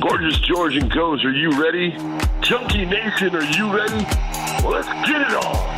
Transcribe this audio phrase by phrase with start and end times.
[0.00, 1.90] Gorgeous George and Goze, are you ready?
[2.40, 4.04] Junkie Nation, are you ready?
[4.62, 5.76] Well, let's get it on.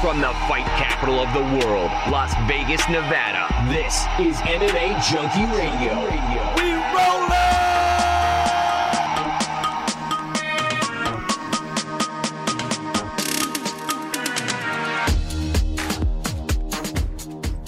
[0.00, 5.94] From the fight capital of the world, Las Vegas, Nevada, this is MMA Junkie Radio.
[6.56, 6.65] We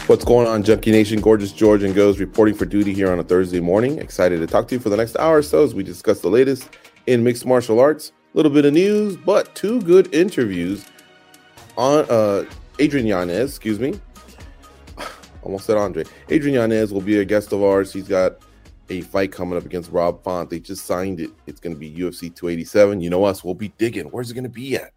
[0.08, 1.20] What's going on, Junkie Nation?
[1.20, 3.98] Gorgeous George and Goze reporting for duty here on a Thursday morning.
[3.98, 6.30] Excited to talk to you for the next hour or so as we discuss the
[6.30, 6.70] latest
[7.06, 8.12] in mixed martial arts.
[8.32, 10.86] A little bit of news, but two good interviews
[11.76, 12.46] on uh,
[12.78, 14.00] Adrian Yanez, excuse me.
[15.42, 16.04] Almost said Andre.
[16.30, 17.92] Adrian Yanez will be a guest of ours.
[17.92, 18.38] He's got
[18.88, 20.48] a fight coming up against Rob Font.
[20.48, 21.32] They just signed it.
[21.46, 23.02] It's going to be UFC 287.
[23.02, 24.06] You know us, we'll be digging.
[24.06, 24.94] Where's it going to be at?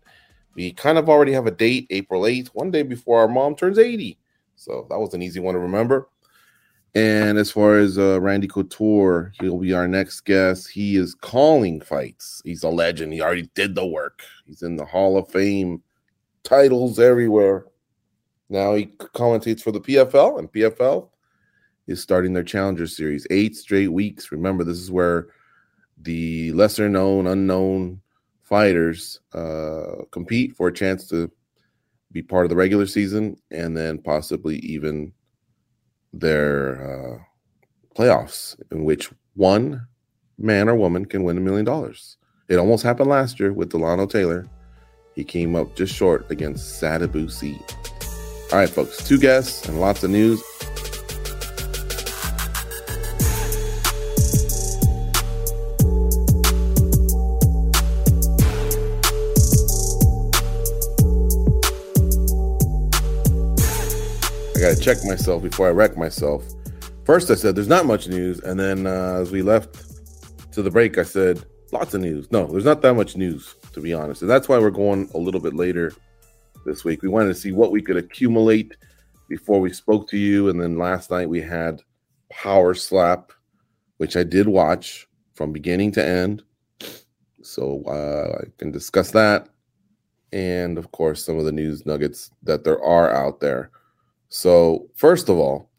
[0.56, 3.78] We kind of already have a date, April 8th, one day before our mom turns
[3.78, 4.18] 80.
[4.62, 6.08] So that was an easy one to remember.
[6.94, 10.70] And as far as uh, Randy Couture, he'll be our next guest.
[10.70, 12.42] He is calling fights.
[12.46, 13.12] He's a legend.
[13.14, 14.22] He already did the work.
[14.46, 15.82] He's in the Hall of Fame,
[16.44, 17.66] titles everywhere.
[18.50, 21.10] Now he commentates for the PFL, and PFL
[21.88, 23.26] is starting their Challenger Series.
[23.32, 24.32] Eight straight weeks.
[24.32, 25.30] Remember, this is where
[25.98, 28.02] the lesser known, unknown
[28.44, 31.32] fighters uh, compete for a chance to
[32.12, 35.14] be part of the regular season and then possibly even
[36.14, 37.18] their uh,
[37.96, 39.88] playoffs, in which one
[40.38, 42.18] man or woman can win a million dollars.
[42.50, 44.48] It almost happened last year with Dilano Taylor.
[45.16, 47.58] He came up just short against Sadibou Sy.
[48.52, 50.42] All right, folks, two guests and lots of news.
[64.82, 66.44] Check myself before I wreck myself.
[67.06, 69.78] First, I said there's not much news, and then uh, as we left
[70.54, 72.32] to the break, I said lots of news.
[72.32, 75.20] No, there's not that much news, to be honest, and that's why we're going a
[75.20, 75.94] little bit later
[76.66, 77.04] this week.
[77.04, 78.76] We wanted to see what we could accumulate
[79.30, 81.84] before we spoke to you, and then last night we had
[82.32, 83.32] Power Slap,
[83.98, 86.42] which I did watch from beginning to end,
[87.44, 89.48] so uh, I can discuss that,
[90.34, 93.70] and of course some of the news nuggets that there are out there.
[94.34, 95.70] So, first of all,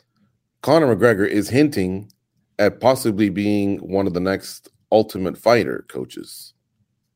[0.60, 2.12] Conor McGregor is hinting
[2.58, 6.52] at possibly being one of the next ultimate fighter coaches.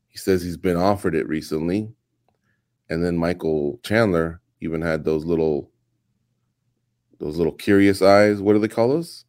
[0.08, 1.92] He says he's been offered it recently.
[2.88, 5.70] And then Michael Chandler even had those little
[7.20, 8.40] those little curious eyes.
[8.40, 9.26] What do they call those?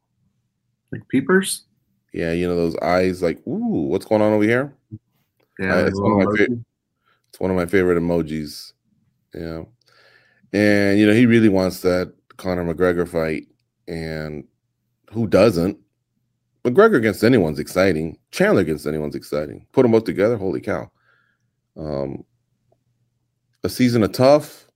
[0.94, 1.66] Like peepers?
[2.14, 4.74] Yeah, you know those eyes like, ooh, what's going on over here?
[5.60, 5.76] Yeah.
[5.76, 6.46] Uh, it's, one of my
[7.30, 8.72] it's one of my favorite emojis.
[9.34, 9.64] Yeah.
[10.54, 13.48] And you know, he really wants that Conor McGregor fight.
[13.88, 14.46] And
[15.12, 15.78] who doesn't?
[16.64, 18.18] McGregor against anyone's exciting.
[18.32, 19.66] Chandler against anyone's exciting.
[19.72, 20.92] Put them both together, holy cow.
[21.76, 22.26] Um
[23.64, 24.68] a season of TUF.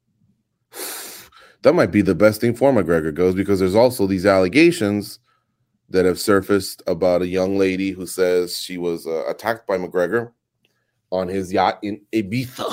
[1.63, 5.19] That might be the best thing for McGregor Goze because there's also these allegations
[5.91, 10.31] that have surfaced about a young lady who says she was uh, attacked by McGregor
[11.11, 12.67] on his yacht in Ibiza,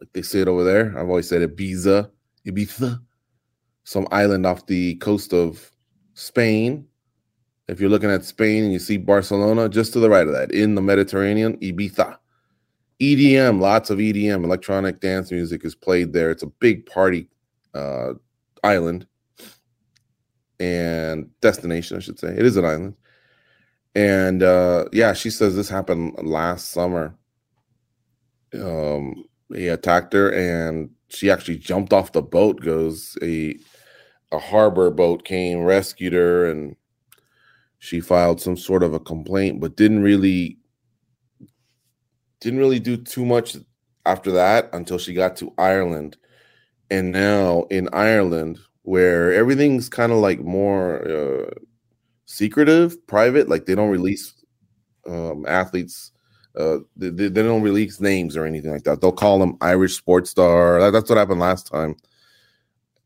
[0.00, 0.96] like they say it over there.
[0.96, 2.10] I've always said Ibiza,
[2.46, 3.00] Ibiza,
[3.84, 5.70] some island off the coast of
[6.14, 6.86] Spain.
[7.68, 10.50] If you're looking at Spain and you see Barcelona, just to the right of that,
[10.50, 12.16] in the Mediterranean, Ibiza.
[13.00, 16.30] EDM, lots of EDM, electronic dance music is played there.
[16.30, 17.28] It's a big party
[17.74, 18.14] uh,
[18.62, 19.06] island
[20.58, 22.28] and destination, I should say.
[22.28, 22.94] It is an island.
[23.94, 27.14] And uh, yeah, she says this happened last summer.
[28.54, 29.24] Um,
[29.54, 32.60] he attacked her and she actually jumped off the boat.
[32.60, 33.56] Goze a
[34.32, 36.76] a harbor boat came, rescued her, and
[37.78, 40.58] she filed some sort of a complaint, but didn't really
[42.40, 43.56] didn't really do too much
[44.06, 46.16] after that until she got to Ireland.
[46.90, 51.50] And now in Ireland, where everything's kind of like more uh,
[52.26, 54.34] secretive, private, like they don't release
[55.06, 56.12] um, athletes,
[56.60, 59.00] uh, they, they don't release names or anything like that.
[59.00, 60.80] They'll call them Irish sports star.
[60.80, 61.96] That- That's what happened last time.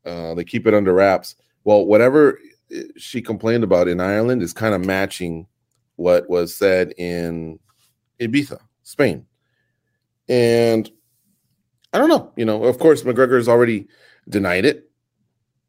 [0.05, 1.35] Uh, they keep it under wraps.
[1.63, 2.39] Well, whatever
[2.75, 5.47] uh, she complained about in Ireland is kind of matching
[5.95, 7.59] what was said in
[8.19, 9.25] Ibiza, Spain.
[10.27, 10.89] And
[11.93, 13.87] I don't know, you know, of course, McGregor has already
[14.29, 14.89] denied it.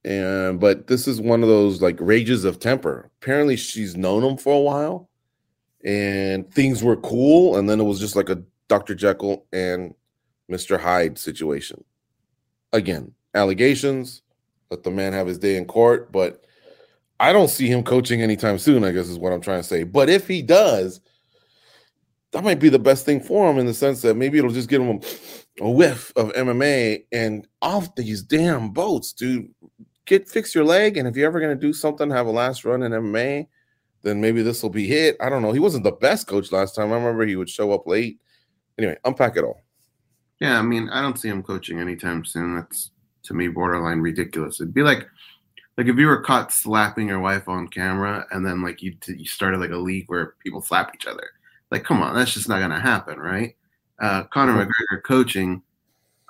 [0.05, 3.11] And but this is one of those like rages of temper.
[3.21, 5.09] Apparently, she's known him for a while
[5.87, 7.57] and things were cool.
[7.57, 8.95] And then it was just like a Dr.
[8.95, 9.95] Jekyll and
[10.51, 10.79] Mr.
[10.79, 11.83] Hyde situation.
[12.73, 14.23] Again, allegations,
[14.71, 16.45] let the man have his day in court, but
[17.21, 19.85] I don't see him coaching anytime soon, I guess is what I'm trying to say.
[19.85, 21.01] But if he does,
[22.33, 24.69] that might be the best thing for him in the sense that maybe it'll just
[24.69, 25.01] give him
[25.61, 29.49] a whiff of MMA and off these damn boats, dude.
[30.05, 32.83] Get fix your leg, and if you're ever gonna do something, have a last run
[32.83, 33.49] in MMA,
[34.03, 35.17] then maybe this will be it.
[35.21, 35.53] I don't know.
[35.53, 36.93] He wasn't the best coach last time.
[36.93, 38.21] I remember he would show up late.
[38.79, 39.63] Anyway, unpack it all.
[40.41, 42.57] Yeah, I mean, I don't see him coaching anytime soon.
[42.57, 42.91] That's
[43.25, 44.61] to me borderline ridiculous.
[44.61, 45.07] It'd be like
[45.77, 49.27] like if you were caught slapping your wife on camera and then like you you
[49.27, 51.29] started like a league where people slap each other.
[51.71, 53.57] Like, come on, that's just not gonna happen, right?
[54.01, 55.63] Uh, Conor McGregor coaching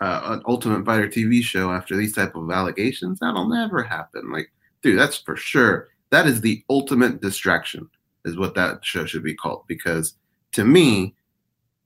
[0.01, 4.31] uh, an Ultimate Fighter TV show after these type of allegations, that'll never happen.
[4.31, 4.53] Like,
[4.83, 5.89] dude, that's for sure.
[6.11, 7.89] That is the ultimate distraction,
[8.25, 9.65] is what that show should be called.
[9.67, 10.15] Because
[10.53, 11.15] to me,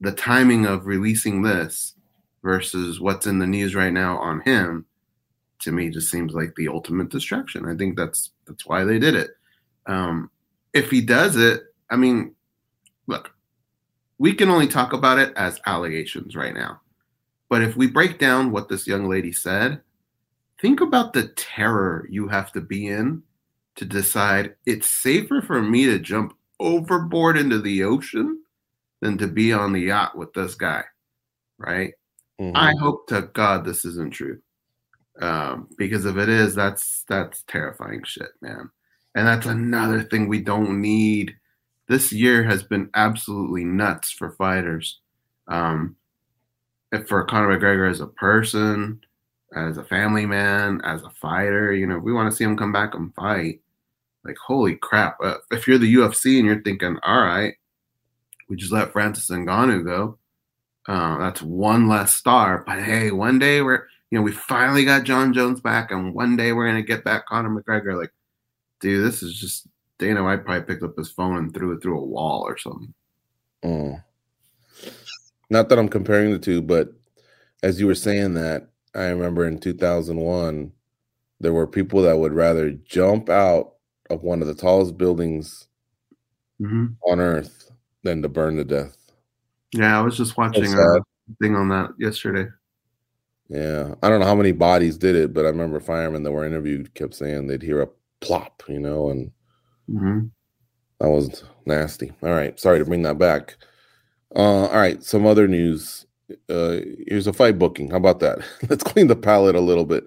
[0.00, 1.94] the timing of releasing this
[2.42, 4.86] versus what's in the news right now on him,
[5.60, 7.66] to me, just seems like the ultimate distraction.
[7.66, 9.30] I think that's that's why they did it.
[9.86, 10.30] Um,
[10.72, 12.34] if he does it, I mean,
[13.06, 13.34] look,
[14.18, 16.80] we can only talk about it as allegations right now.
[17.48, 19.80] But if we break down what this young lady said,
[20.60, 23.22] think about the terror you have to be in
[23.80, 28.42] to decide it's safer for me to jump overboard into the ocean
[29.00, 30.84] than to be on the yacht with this guy,
[31.56, 31.94] right?
[32.38, 32.54] Mm-hmm.
[32.54, 34.38] I hope to God this isn't true,
[35.22, 38.68] um, because if it is, that's that's terrifying shit, man.
[39.14, 41.36] And that's another thing we don't need.
[41.88, 45.00] This year has been absolutely nuts for fighters.
[45.48, 45.96] Um,
[47.06, 49.00] for Conor McGregor as a person,
[49.56, 52.72] as a family man, as a fighter, you know, we want to see him come
[52.72, 53.62] back and fight.
[54.24, 55.18] Like, holy crap.
[55.22, 57.54] Uh, if you're the UFC and you're thinking, all right,
[58.48, 60.18] we just let Francis Ngannou go,
[60.88, 62.64] uh, that's one less star.
[62.66, 66.36] But hey, one day we're, you know, we finally got Jon Jones back, and one
[66.36, 67.98] day we're going to get back Conor McGregor.
[67.98, 68.12] Like,
[68.80, 69.68] dude, this is just,
[69.98, 72.92] Dana White probably picked up his phone and threw it through a wall or something.
[73.62, 74.02] Mm.
[75.50, 76.92] Not that I'm comparing the two, but
[77.62, 80.72] as you were saying that, I remember in 2001,
[81.40, 83.74] there were people that would rather jump out
[84.10, 85.68] of one of the tallest buildings
[86.60, 86.86] mm-hmm.
[87.06, 87.70] on earth
[88.02, 88.96] than to burn to death.
[89.72, 91.00] Yeah, I was just watching a
[91.40, 92.50] thing on that yesterday.
[93.48, 96.46] Yeah, I don't know how many bodies did it, but I remember firemen that were
[96.46, 97.88] interviewed kept saying they'd hear a
[98.20, 99.30] plop, you know, and
[99.88, 100.26] mm-hmm.
[101.00, 102.12] that was nasty.
[102.22, 103.56] All right, sorry to bring that back.
[104.34, 106.06] Uh, all right, some other news.
[106.48, 106.78] Uh,
[107.08, 107.90] here's a fight booking.
[107.90, 108.38] How about that?
[108.68, 110.04] Let's clean the palette a little bit.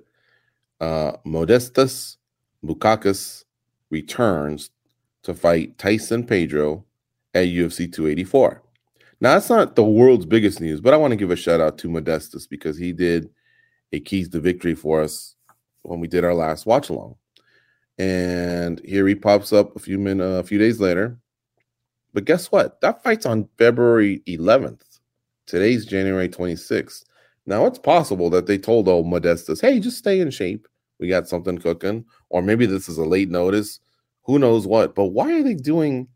[0.79, 2.17] Uh, Modestas
[2.63, 3.42] Bukauskas
[3.93, 4.71] returns
[5.23, 6.83] to fight Tyson Pedro
[7.33, 8.61] at UFC 284.
[9.21, 11.77] Now, that's not the world's biggest news, but I want to give a shout out
[11.77, 13.29] to Modestas because he did
[13.93, 15.35] a keys to victory for us
[15.83, 17.15] when we did our last watch along.
[17.97, 21.17] And here he pops up a few minutes, a few days later
[22.13, 22.79] but guess what?
[22.81, 24.99] That fight's on February 11th.
[25.47, 27.03] Today's January 26th.
[27.45, 30.67] Now it's possible that they told old Modestas, hey, just stay in shape.
[30.99, 32.05] We got something cooking.
[32.29, 33.79] Or maybe this is a late notice.
[34.23, 34.95] Who knows what?
[34.95, 36.07] But why are they doing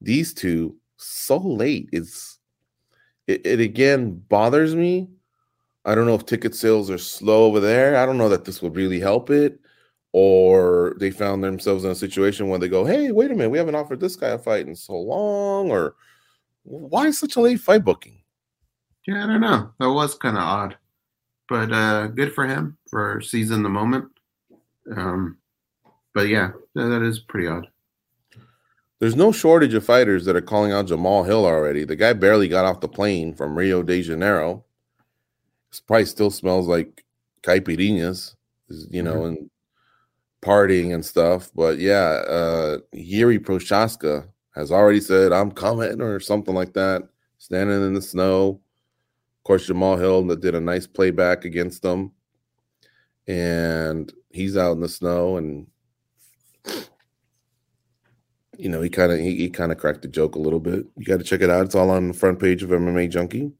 [0.00, 1.88] these two so late?
[1.92, 2.38] It's
[3.26, 5.08] it, it again bothers me.
[5.84, 7.96] I don't know if ticket sales are slow over there.
[7.96, 9.60] I don't know that this would really help it
[10.12, 13.58] or they found themselves in a situation where they go, "Hey, wait a minute, we
[13.58, 15.94] haven't offered this guy a fight in so long," or
[16.62, 18.22] why such a late fight booking?
[19.06, 19.72] Yeah, I don't know.
[19.78, 20.78] That was kind of odd,
[21.48, 24.06] but uh, good for him for seizing the moment.
[24.96, 25.36] Um,
[26.16, 27.68] but yeah, that is pretty odd.
[29.00, 31.84] There's no shortage of fighters that are calling out Jamahal Hill already.
[31.84, 34.64] The guy barely got off the plane from Rio de Janeiro.
[35.70, 37.04] His price still smells like
[37.42, 38.34] caipirinhas,
[38.88, 39.26] you know, mm-hmm.
[39.26, 39.50] and
[40.40, 41.50] partying and stuff.
[41.54, 47.02] But yeah, uh Jiri Prochazka has already said I'm coming or something like that,
[47.36, 48.58] standing in the snow.
[49.40, 52.12] Of course, Jamahal Hill that did a nice playback against them.
[53.26, 55.66] And he's out in the snow and
[58.58, 60.86] you know, he kind of he, he kind of cracked the joke a little bit.
[60.96, 61.64] You got to check it out.
[61.66, 63.52] It's all on the front page of MMA Junkie.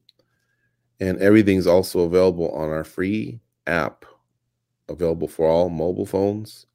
[0.99, 4.05] And everything's also available on our free app,
[4.89, 6.65] available for all mobile phones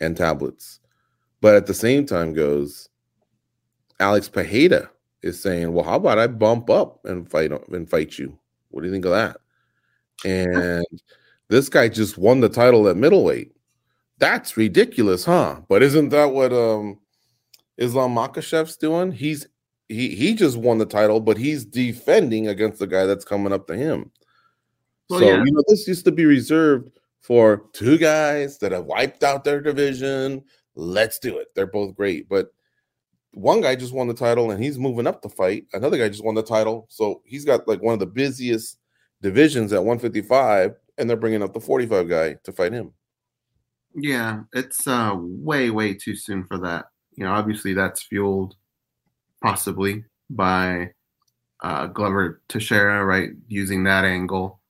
[0.00, 0.80] and tablets.
[1.40, 2.88] But at the same time Goze
[4.00, 4.90] Alex Pereira
[5.22, 8.38] is saying, "Well, how about I bump up and fight and fight you?
[8.70, 9.36] What do you think of that?"
[10.24, 10.84] And
[11.48, 13.52] this guy just won the title at middleweight.
[14.18, 15.60] That's ridiculous, huh?
[15.68, 16.98] But isn't that what um
[17.80, 19.10] Islam Makhachev's doing?
[19.10, 19.46] He's
[19.88, 23.66] he he just won the title, but he's defending against the guy that's coming up
[23.66, 24.12] to him.
[25.08, 25.42] Well, so yeah.
[25.44, 29.60] you know, this used to be reserved for two guys that have wiped out their
[29.60, 30.44] division.
[30.76, 31.48] Let's do it.
[31.56, 32.50] They're both great, but
[33.32, 35.66] one guy just won the title and he's moving up to fight.
[35.72, 38.78] Another guy just won the title, so he's got like one of the busiest
[39.22, 42.92] divisions at 155, and they're bringing up the 45 guy to fight him.
[43.94, 46.86] Yeah, it's uh, way, way too soon for that.
[47.12, 48.54] You know, obviously that's fueled
[49.42, 50.92] possibly by
[51.62, 53.30] uh, Glover Teixeira, right?
[53.48, 54.60] Using that angle.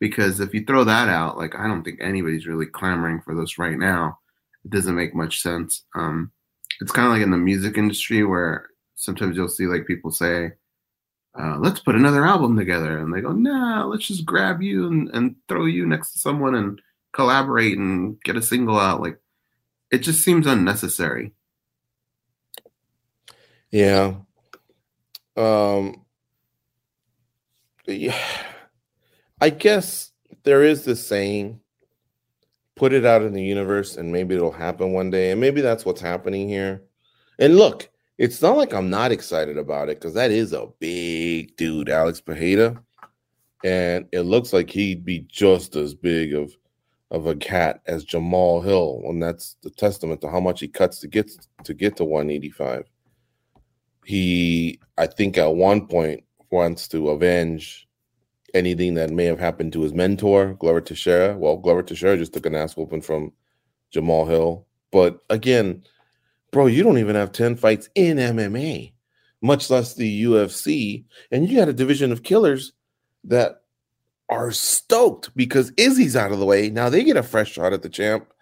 [0.00, 3.58] Because if you throw that out, like, I don't think anybody's really clamoring for this
[3.58, 4.18] right now.
[4.64, 5.84] It doesn't make much sense.
[5.94, 6.32] Um,
[6.80, 10.52] it's kind of like in the music industry where sometimes you'll see like people say,
[11.38, 12.98] uh, let's put another album together.
[12.98, 16.54] And they go, nah, let's just grab you and, and throw you next to someone
[16.54, 16.80] and
[17.12, 19.02] collaborate and get a single out.
[19.02, 19.18] Like,
[19.90, 21.32] it just seems unnecessary.
[23.70, 24.14] Yeah.
[25.36, 26.04] Um,
[27.86, 28.16] yeah.
[29.40, 30.12] I guess
[30.42, 31.60] there is this saying
[32.76, 35.30] put it out in the universe and maybe it'll happen one day.
[35.30, 36.82] And maybe that's what's happening here.
[37.38, 41.56] And look, it's not like I'm not excited about it because that is a big
[41.56, 42.82] dude, Alex Pereira.
[43.64, 46.52] And it looks like he'd be just as big of
[47.10, 51.00] of a cat as Jamahal Hill, and that's the testament to how much he cuts
[51.00, 51.30] to get
[51.64, 52.84] to get to 185.
[54.04, 57.86] He, I think, at one point wants to avenge
[58.54, 61.36] anything that may have happened to his mentor, Glover Teixeira.
[61.36, 63.32] Well, Glover Teixeira just took an ass whooping from
[63.94, 64.66] Jamahal Hill.
[64.90, 65.84] But again,
[66.50, 68.92] bro, you don't even have 10 fights in MMA,
[69.40, 71.04] much less the UFC.
[71.30, 72.72] And you got a division of killers
[73.24, 73.62] that
[74.28, 76.70] are stoked because Izzy's out of the way.
[76.70, 78.32] Now they get a fresh shot at the champ.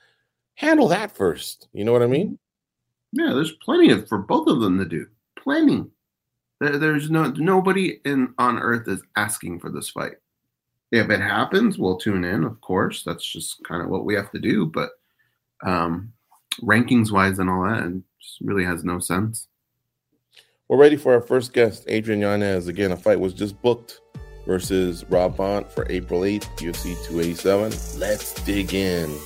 [0.55, 1.69] Handle that first.
[1.73, 2.39] You know what I mean?
[3.13, 5.07] Yeah, there's plenty of for both of them to do.
[5.49, 5.87] Plenty.
[6.61, 10.17] There's no nobody in on earth is asking for this fight.
[10.93, 12.45] If it happens, we'll tune in.
[12.45, 14.67] Of course, that's just kind of what we have to do.
[14.67, 14.91] But
[15.65, 16.13] um,
[16.61, 19.49] rankings wise and all that, it just really has no sense.
[20.69, 22.69] We're ready for our first guest, Adrian Yanez.
[22.69, 24.03] Again, a fight was just booked
[24.47, 27.99] versus Rob Font for April 8th, UFC 287.
[27.99, 29.19] Let's dig in.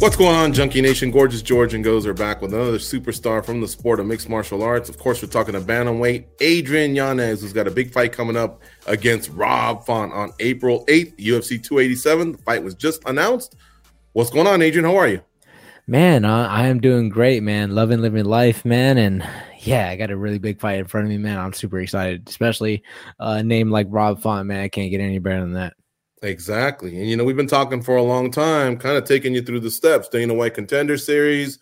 [0.00, 1.10] What's going on, Junkie Nation?
[1.10, 4.62] Gorgeous George and Goze are back with another superstar from the sport of mixed martial
[4.62, 4.88] arts.
[4.88, 8.62] Of course, we're talking to bantamweight Adrian Yanez, who's got a big fight coming up
[8.86, 12.32] against Rob Font on April 8th, UFC 287.
[12.32, 13.56] The fight was just announced.
[14.14, 14.86] What's going on, Adrian?
[14.86, 15.20] How are you?
[15.86, 17.74] Man, uh, I am doing great, man.
[17.74, 18.96] Loving living life, man.
[18.96, 19.22] And
[19.58, 21.38] yeah, I got a really big fight in front of me, man.
[21.38, 22.84] I'm super excited, especially
[23.18, 24.60] a name like Rob Font, man.
[24.60, 25.74] I can't get any better than that.
[26.22, 26.98] Exactly.
[26.98, 29.60] And you know, we've been talking for a long time, kind of taking you through
[29.60, 31.58] the steps, Dana White contender series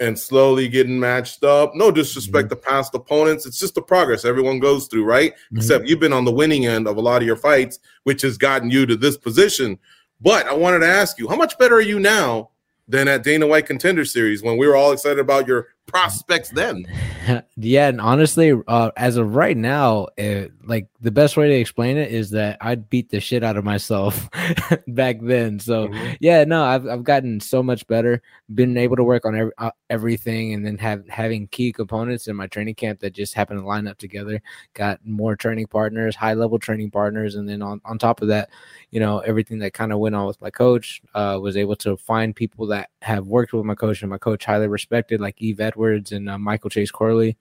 [0.00, 1.74] and slowly getting matched up.
[1.74, 2.60] No disrespect mm-hmm.
[2.60, 3.46] to past opponents.
[3.46, 5.34] It's just the progress everyone goes through, right?
[5.34, 5.58] Mm-hmm.
[5.58, 8.38] Except you've been on the winning end of a lot of your fights, which has
[8.38, 9.78] gotten you to this position.
[10.20, 12.50] But I wanted to ask you, how much better are you now
[12.88, 16.86] than at Dana White Contender Series when we were all excited about your prospects then?
[17.56, 21.96] yeah, and honestly, uh, as of right now, it, like the best way to explain
[21.96, 24.28] it is that I'd beat the shit out of myself
[24.88, 25.58] back then.
[25.58, 26.14] So mm-hmm.
[26.20, 28.22] yeah, no, I've I've gotten so much better.
[28.54, 32.36] Been able to work on every, uh, everything, and then have having key components in
[32.36, 34.40] my training camp that just happen to line up together.
[34.74, 38.50] Got more training partners, high level training partners, and then on on top of that,
[38.90, 41.96] you know, everything that kind of went on with my coach uh, was able to
[41.96, 45.69] find people that have worked with my coach and my coach highly respected, like Yves
[45.70, 47.36] Edwards and uh, Michael Chase Corley,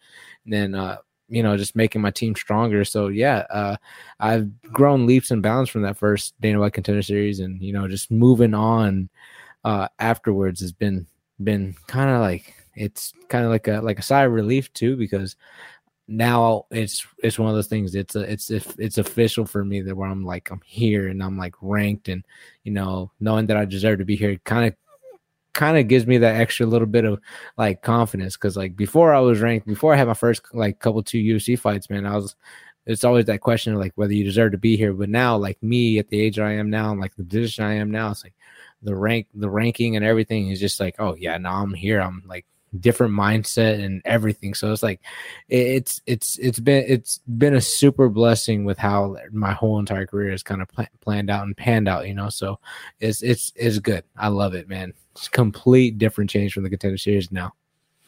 [0.45, 2.83] and then uh, you know, just making my team stronger.
[2.83, 3.77] So yeah, uh,
[4.19, 7.87] I've grown leaps and bounds from that first Dana White Contender Series, and you know,
[7.87, 9.09] just moving on
[9.63, 11.07] uh, afterwards has been
[11.41, 14.95] been kind of like it's kind of like a like a sigh of relief too
[14.97, 15.35] because
[16.07, 19.95] now it's it's one of those things it's a, it's it's official for me that
[19.95, 22.25] where I'm like I'm here and I'm like ranked and
[22.63, 24.75] you know knowing that I deserve to be here kind of
[25.53, 27.19] kind of gives me that extra little bit of
[27.57, 31.03] like confidence because like before I was ranked, before I had my first like couple
[31.03, 32.35] two UFC fights, man, I was
[32.85, 34.93] it's always that question of like whether you deserve to be here.
[34.93, 37.75] But now, like me at the age I am now, and like the position I
[37.75, 38.33] am now, it's like
[38.81, 42.01] the rank, the ranking, and everything is just like, oh yeah, now I'm here.
[42.01, 42.45] I'm like
[42.79, 44.53] different mindset and everything.
[44.53, 45.01] So it's like
[45.49, 50.33] it's it's it's been it's been a super blessing with how my whole entire career
[50.33, 52.07] is kind of pl- planned out and panned out.
[52.07, 52.59] You know, so
[52.99, 54.03] it's it's it's good.
[54.17, 54.93] I love it, man.
[55.27, 57.53] Complete different change from the contender series now.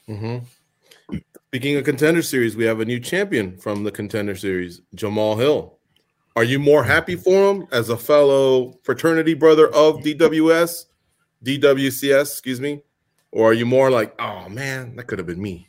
[0.07, 0.45] Mm-hmm.
[1.47, 5.77] Speaking of contender series, we have a new champion from the contender series, Jamahal Hill.
[6.35, 10.85] Are you more happy for him as a fellow fraternity brother of DWS,
[11.43, 12.83] DWCS, excuse me?
[13.31, 15.67] Or are you more like, oh man, that could have been me?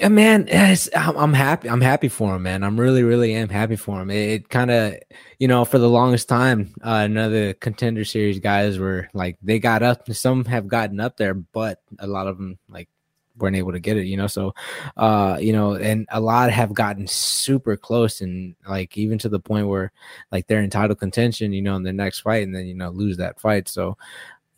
[0.00, 0.48] Yeah, man,
[0.96, 1.68] I'm, happy.
[1.68, 2.62] I'm happy for him, man.
[2.64, 4.08] I'm really, really am happy for him.
[4.10, 4.94] It, it kind of,
[5.38, 9.82] you know, for the longest time, uh, the contender series guys were like they got
[9.82, 10.10] up.
[10.10, 12.88] Some have gotten up there, but a lot of them like
[13.36, 14.06] weren't able to get it.
[14.06, 14.54] You know, so,
[14.96, 19.40] uh, you know, and a lot have gotten super close, and like even to the
[19.40, 19.92] point where
[20.32, 22.88] like they're in title contention, you know, in the next fight, and then you know
[22.88, 23.68] lose that fight.
[23.68, 23.98] So,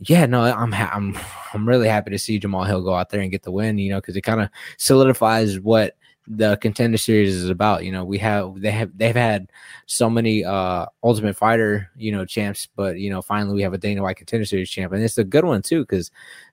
[0.09, 1.17] yeah, no, I'm ha- I'm
[1.55, 3.79] I'm really happy to see Jamahal Hill go out there and get the win.
[3.79, 7.85] You know, because it kind of solidifies what the contender series is about.
[7.85, 9.51] You know, we have they have they've had
[9.87, 13.79] so many uh Ultimate Fighter you know champs, but you know finally we have a
[13.79, 16.11] Dana White contender series champ, and it's a good one too because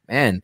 [0.08, 0.41] man.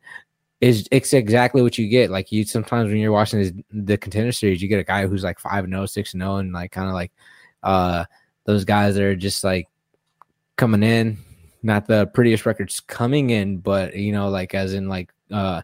[0.62, 2.10] Is it's exactly what you get.
[2.10, 5.22] Like you sometimes when you're watching this, the contender series, you get a guy who's
[5.24, 7.12] like five and 0, 6 and 0, and like kind of like
[7.62, 8.06] uh
[8.46, 9.68] those guys that are just like
[10.56, 11.18] coming in,
[11.66, 15.62] not the prettiest records coming in, but you know, like as in like uh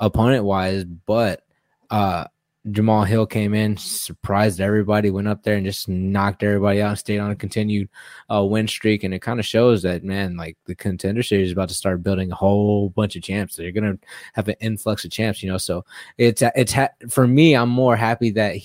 [0.00, 1.44] opponent wise, but
[1.90, 2.24] uh
[2.66, 6.98] Jamahal Hill came in, surprised everybody, went up there and just knocked everybody out and
[6.98, 7.88] stayed on a continued
[8.32, 9.04] uh, win streak.
[9.04, 12.02] And it kind of shows that, man, like the contender series is about to start
[12.02, 13.56] building a whole bunch of champs.
[13.56, 13.98] They're going to
[14.34, 15.56] have an influx of champs, you know.
[15.56, 15.84] So
[16.18, 18.56] it's, it's, ha- for me, I'm more happy that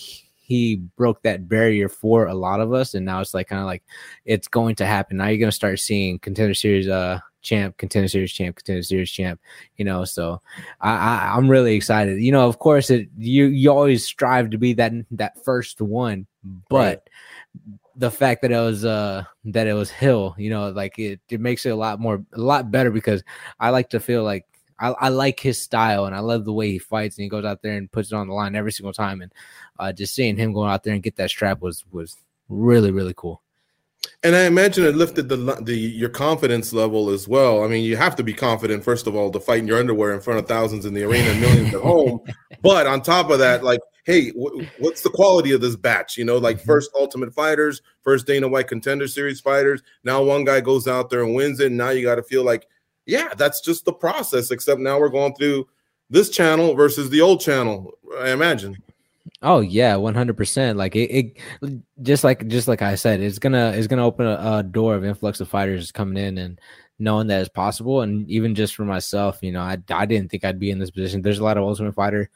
[0.44, 3.66] he broke that barrier for a lot of us, and now it's like kind of
[3.66, 3.84] like
[4.26, 5.18] it's going to happen.
[5.18, 9.10] Now you're going to start seeing contender series uh champ, contender series champ, contender series
[9.10, 9.40] champ.
[9.78, 10.42] You know, so
[10.82, 12.22] I, I am really excited.
[12.22, 16.28] You know, of course, it you you always strive to be that that first one,
[16.70, 16.78] but.
[16.78, 17.00] Right.
[17.96, 21.40] The fact that it was uh that it was Hill, you know, like it, it
[21.40, 23.24] makes it a lot more a lot better because
[23.60, 24.48] I like to feel like
[24.80, 27.46] I, I, like his style and I love the way he fights and he goes
[27.46, 29.22] out there and puts it on the line every single time.
[29.22, 29.32] And
[29.84, 32.16] uh, just seeing him going out there and get that strap was was
[32.50, 33.42] really really cool.
[34.22, 37.64] And I imagine it lifted the the your confidence level as well.
[37.64, 40.14] I mean, you have to be confident first of all to fight in your underwear
[40.14, 42.22] in front of thousands in the arena and millions at home.
[42.62, 46.18] But on top of that, like, hey, w- what's the quality of this batch?
[46.18, 46.66] You know, like mm-hmm.
[46.66, 49.82] first Ultimate Fighters, first Dana White Contender Series fighters.
[50.04, 51.68] Now one guy goes out there and wins it.
[51.68, 52.68] And now you got to feel like
[53.06, 55.68] yeah, that's just the process, except now we're going through
[56.10, 58.78] this channel versus the old channel, I imagine.
[59.44, 60.78] Oh yeah, one hundred percent.
[60.78, 64.40] Like it, it, just like just like I said, it's gonna it's gonna open a,
[64.60, 66.62] a, door of influx of fighters coming in and
[66.98, 68.02] knowing that it's possible.
[68.02, 70.92] And even just for myself, you know, I I didn't think I'd be in this
[70.92, 71.22] position.
[71.22, 72.30] There's a lot of Ultimate Fighter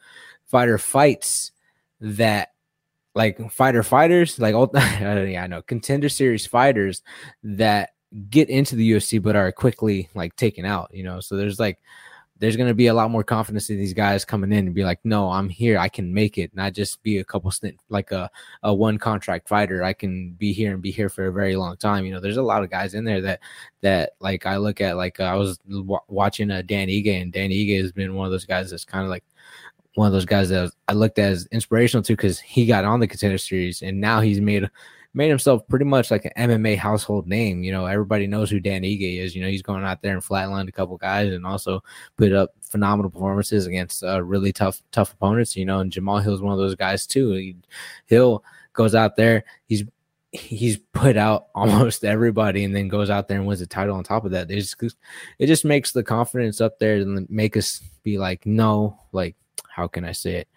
[0.44, 1.52] fighter fights
[2.00, 2.50] that
[3.14, 7.02] like fighter fighters, like yeah, I know contender series fighters
[7.42, 7.90] that
[8.28, 11.20] get into the UFC but are quickly like taken out, you know.
[11.20, 11.78] So there's like
[12.40, 14.84] there's going to be a lot more confidence in these guys coming in and be
[14.84, 15.78] like, no, I'm here.
[15.78, 16.54] I can make it.
[16.54, 18.30] Not just be a couple stint, like a,
[18.62, 19.82] a one contract fighter.
[19.82, 22.04] I can be here and be here for a very long time.
[22.04, 23.40] You know, there's a lot of guys in there that,
[23.80, 27.32] that like I look at, like uh, I was w- watching uh, Dan Ige and
[27.32, 29.24] Dan Ige has been one of those guys that's kind of like
[29.94, 33.00] one of those guys that I looked at as inspirational too, because he got on
[33.00, 34.70] the contender series and now he's made
[35.18, 37.64] made himself pretty much like an MMA household name.
[37.64, 39.34] You know, everybody knows who Dan Ige is.
[39.34, 41.82] You know, he's going out there and flatlined a couple guys and also
[42.16, 45.56] put up phenomenal performances against uh, really tough, tough opponents.
[45.56, 47.32] You know, and Jamahal Hill Hill's one of those guys too.
[47.32, 47.56] He,
[48.06, 49.82] Hill goes out there, he's
[50.30, 54.04] he's put out almost everybody and then goes out there and wins the title on
[54.04, 54.48] top of that.
[54.48, 54.80] It Just,
[55.40, 59.34] it just makes the confidence up there and make us be like, no, like,
[59.68, 60.48] how can I say it?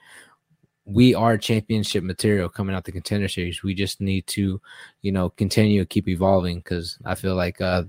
[0.91, 3.63] We are championship material coming out the contender series.
[3.63, 4.61] We just need to,
[5.01, 7.83] you know, continue to keep evolving because I feel like, uh,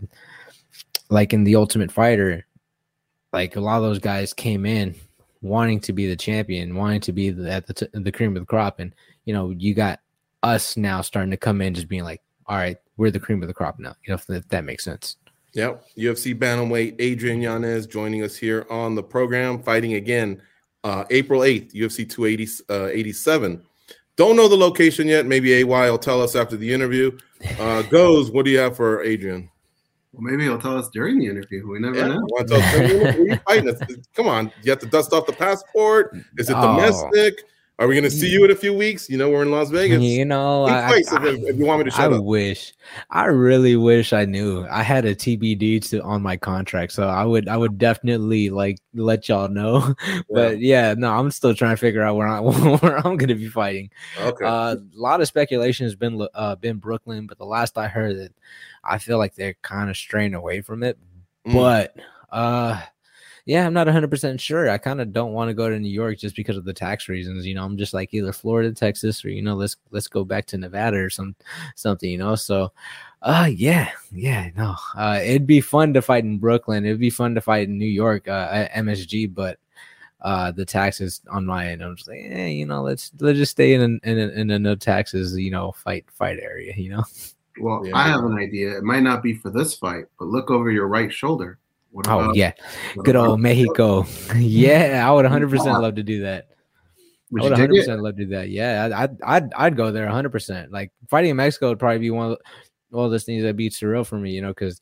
[1.08, 2.46] like in the Ultimate Fighter,
[3.32, 4.94] like a lot of those guys came in
[5.40, 8.42] wanting to be the champion, wanting to be the, at the, t- the cream of
[8.42, 10.00] the crop, and you know, you got
[10.42, 13.48] us now starting to come in, just being like, all right, we're the cream of
[13.48, 13.94] the crop now.
[14.04, 15.16] You know, if, if that makes sense.
[15.54, 15.84] Yep.
[15.98, 20.40] UFC bantamweight Adrian Yanez joining us here on the program, fighting again
[20.84, 23.56] uh, April 8th, UFC 287.
[23.56, 23.62] Uh,
[24.16, 25.26] Don't know the location yet.
[25.26, 27.16] Maybe AY will tell us after the interview.
[27.58, 29.48] Uh, Goze, what do you have for Adrian?
[30.12, 31.66] Well, maybe he'll tell us during the interview.
[31.66, 32.26] We never yeah, know.
[34.14, 34.52] Come on.
[34.62, 36.14] You have to dust off the passport.
[36.36, 36.76] Is it oh.
[37.82, 39.10] Are we going to see you in a few weeks?
[39.10, 40.00] You know, we're in Las Vegas.
[40.00, 42.22] You know, I, I, if, if, you want me to I up.
[42.22, 42.72] wish,
[43.10, 44.64] I really wish I knew.
[44.70, 48.78] I had a TBD to, on my contract, so I would, I would definitely like
[48.94, 49.96] let y'all know.
[50.06, 50.20] Yeah.
[50.30, 52.38] But yeah, no, I'm still trying to figure out where I
[52.78, 53.90] where I'm going to be fighting.
[54.20, 54.44] Okay.
[54.44, 58.16] Uh, a lot of speculation has been uh, been Brooklyn, but the last I heard
[58.16, 58.32] that,
[58.84, 60.98] I feel like they're kind of straying away from it.
[61.48, 61.54] Mm.
[61.54, 61.96] But
[62.30, 62.80] uh
[63.44, 64.70] yeah, I'm not 100% sure.
[64.70, 67.08] I kind of don't want to go to New York just because of the tax
[67.08, 67.44] reasons.
[67.44, 70.46] You know, I'm just like either Florida, Texas, or you know, let's let's go back
[70.46, 71.34] to Nevada or some
[71.74, 72.08] something.
[72.10, 72.72] You know, so
[73.22, 74.74] uh yeah, yeah, no.
[74.96, 76.84] Uh it'd be fun to fight in Brooklyn.
[76.84, 79.58] It'd be fun to fight in New York uh, at MSG, but
[80.22, 81.82] uh, the taxes on my end.
[81.82, 84.50] I'm just like, eh, you know, let's let's just stay in a, in a, in
[84.50, 87.02] a no taxes, you know, fight fight area, you know.
[87.60, 87.96] Well, Yeah.
[87.96, 88.78] I have an idea.
[88.78, 91.58] It might not be for this fight, but look over your right shoulder.
[91.92, 92.52] What Oh about- yeah,
[93.02, 94.06] good old Mexico.
[94.36, 96.48] yeah, I would 100 percent love to do that.
[97.30, 98.48] Would I you would 100 percent love to do that.
[98.48, 100.30] Yeah, I'd, I'd I'd I'd go there 100.
[100.30, 102.38] percent Like fighting in Mexico would probably be one of
[102.90, 104.80] the, one those things that beats surreal for me, you know, because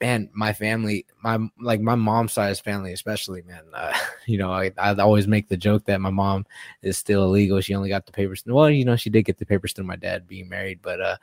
[0.00, 3.62] man, my family, my like my mom's side's family, especially, man.
[3.74, 3.94] Uh,
[4.26, 6.44] you know, I I always make the joke that my mom
[6.82, 7.60] is still illegal.
[7.60, 8.42] She only got the papers.
[8.46, 11.16] Well, you know, she did get the papers through my dad being married, but uh,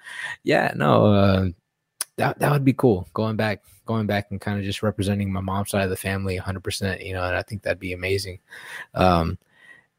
[0.43, 1.47] yeah, no, uh,
[2.17, 3.07] that that would be cool.
[3.13, 6.35] Going back, going back, and kind of just representing my mom's side of the family
[6.35, 6.63] 100.
[6.63, 8.39] percent You know, and I think that'd be amazing.
[8.93, 9.37] Um,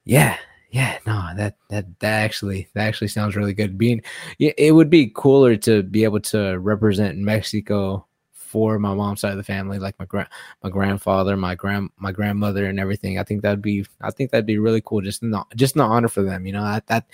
[0.05, 0.37] yeah,
[0.71, 3.79] yeah, no, that that that actually that actually sounds really good.
[3.79, 4.03] Being,
[4.39, 9.33] it, it would be cooler to be able to represent Mexico for my mom's side
[9.33, 10.29] of the family, like my grand
[10.63, 13.19] my grandfather, my grand my grandmother, and everything.
[13.19, 15.01] I think that'd be I think that'd be really cool.
[15.01, 16.63] Just not just an honor for them, you know.
[16.63, 17.07] That that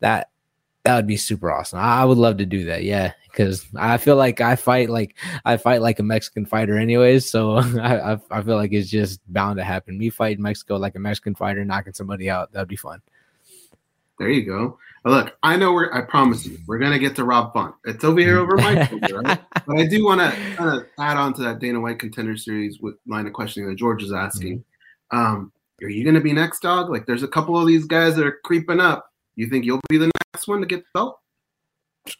[0.00, 0.30] that
[0.86, 1.80] that would be super awesome.
[1.80, 2.84] I, would love to do that.
[2.84, 7.28] Yeah, because I feel like I fight like I fight like a Mexican fighter, anyways.
[7.28, 9.98] So I, I I feel like it's just bound to happen.
[9.98, 12.52] Me fighting Mexico like a Mexican fighter, knocking somebody out.
[12.52, 13.02] That'd be fun.
[14.18, 14.78] There you go.
[15.04, 15.92] Look, I know we're.
[15.92, 17.74] I promise you, we're gonna get to Rob Font.
[17.84, 19.40] It's over here over my shoulder, right?
[19.66, 22.78] But I do want to kind of add on to that Dana White contender series
[22.80, 24.64] with line of questioning that George is asking.
[25.10, 26.90] Um, are you gonna be next, dog?
[26.90, 29.12] Like, there's a couple of these guys that are creeping up.
[29.36, 31.20] You think you'll be the next one to get the belt?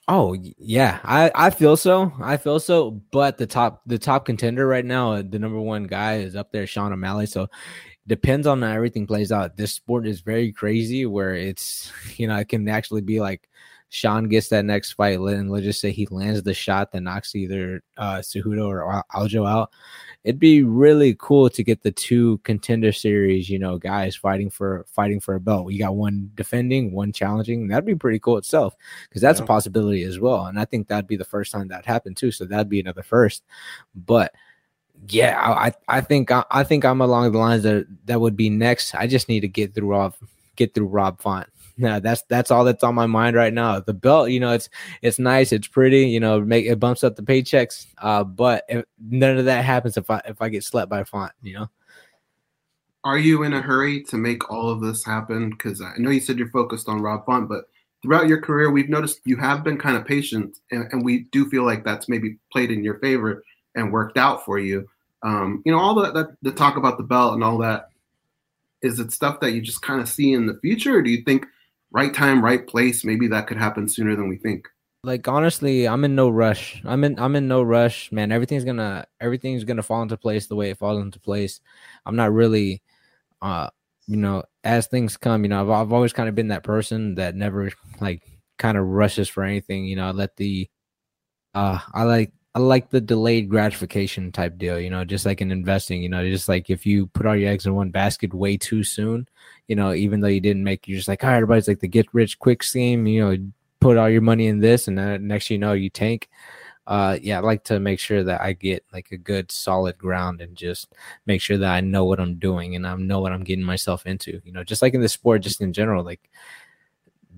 [0.09, 2.13] Oh yeah, I I feel so.
[2.21, 3.03] I feel so.
[3.11, 6.53] But the top the top contender right now, uh, the number one guy is up
[6.53, 7.27] there, Sean O'Malley.
[7.27, 7.49] So
[8.07, 9.57] depends on how everything plays out.
[9.57, 13.49] This sport is very crazy, where it's you know it can actually be like
[13.89, 17.35] Sean gets that next fight, and let's just say he lands the shot that knocks
[17.37, 19.71] either uh, Cejudo or Aljo out.
[20.25, 24.85] It'd be really cool to get the two contender series, you know, guys fighting for
[24.89, 25.73] fighting for a belt.
[25.73, 27.69] You got one defending, one challenging.
[27.69, 28.75] That'd be pretty cool itself
[29.09, 29.45] because that's Yeah.
[29.45, 30.47] a possibility as well.
[30.47, 32.33] And I think that'd be the first time that happened too.
[32.33, 33.45] So that'd be another first.
[33.95, 34.35] But
[35.09, 38.51] yeah, I I think I, I think I'm along the lines that that would be
[38.51, 38.95] next.
[38.97, 40.15] I just need to get through Rob
[40.57, 41.47] get through Rob Font.
[41.79, 43.81] Yeah, that's that's all that's on my mind right now.
[43.81, 44.71] The belt, you know, it's
[45.03, 47.87] it's nice, it's pretty, you know, make it bumps up the paychecks.
[47.99, 51.33] Uh, but if, none of that happens if I if I get slept by Font,
[51.43, 51.69] you know.
[53.05, 55.51] Are you in a hurry to make all of this happen?
[55.51, 57.67] Because I know you said you're focused on Rob Font, but
[58.03, 61.49] throughout your career, we've noticed you have been kind of patient, and, and we do
[61.49, 64.89] feel like that's maybe played in your favor and worked out for you.
[65.23, 67.91] Um, you know, all that the talk about the belt and all that.
[68.83, 71.23] Is it stuff that you just kind of see in the future, or do you
[71.23, 71.47] think
[71.91, 74.69] right time, right place, maybe that could happen sooner than we think?
[75.05, 76.83] like honestly i'm in no rush.
[76.85, 78.33] I'm in i'm in no rush man.
[78.33, 81.61] Everything's gonna everything's gonna fall into place the way it falls into place.
[82.05, 82.83] I'm not really
[83.41, 83.71] uh
[84.09, 87.15] you know as things come you know i've, I've always kind of been that person
[87.17, 87.71] that never
[88.01, 88.23] like
[88.59, 90.09] kind of rushes for anything you know.
[90.09, 90.69] I let the
[91.55, 95.53] uh i like i like the delayed gratification type deal you know just like in
[95.53, 98.57] investing you know just like if you put all your eggs in one basket way
[98.57, 99.29] too soon
[99.69, 102.07] you know even though you didn't make you're just like oh everybody's like the get
[102.15, 103.37] rich quick scheme you know
[103.79, 106.29] put all your money in this and then next you know you tank.
[106.87, 110.41] Uh yeah i like to make sure that i get like a good solid ground
[110.41, 110.95] and just
[111.27, 114.07] make sure that i know what i'm doing and i know what i'm getting myself
[114.07, 116.31] into you know just like in the sport just in general like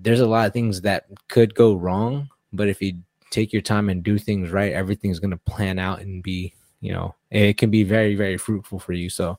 [0.01, 2.99] there's a lot of things that could go wrong but if you
[3.31, 6.91] take your time and do things right everything's going to plan out and be you
[6.91, 9.09] know it can be very very fruitful for you.
[9.09, 9.37] So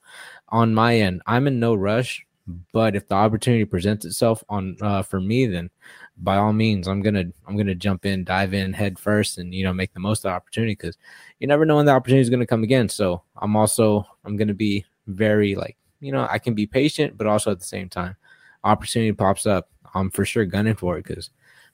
[0.50, 2.24] on my end i'm in no rush
[2.72, 5.70] but if the opportunity presents itself on uh, for me then
[6.18, 9.62] by all means i'm gonna i'm gonna jump in dive in head first and you
[9.64, 10.98] know make the most of the opportunity because
[11.38, 12.88] you never know when the opportunity is gonna come again.
[12.88, 17.26] So i'm also i'm gonna be very like you know i can be patient but
[17.26, 18.16] also at the same time
[18.64, 19.68] opportunity pops up.
[19.94, 21.30] I'm for sure gunning for it because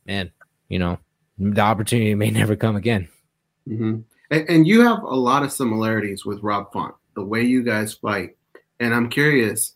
[0.06, 0.30] man
[0.68, 0.98] you know
[1.38, 3.08] the opportunity may never come again
[3.66, 3.98] hmm
[4.30, 7.94] And, and you have a lot of similarities with Rob Font, the way you guys
[7.94, 8.36] fight.
[8.80, 9.74] And I'm curious,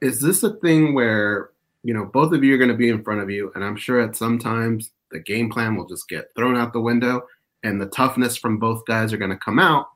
[0.00, 1.50] is this a thing where,
[1.82, 3.76] you know, both of you are going to be in front of you, and I'm
[3.76, 7.22] sure at some times the game plan will just get thrown out the window
[7.62, 9.88] and the toughness from both guys are going to come out.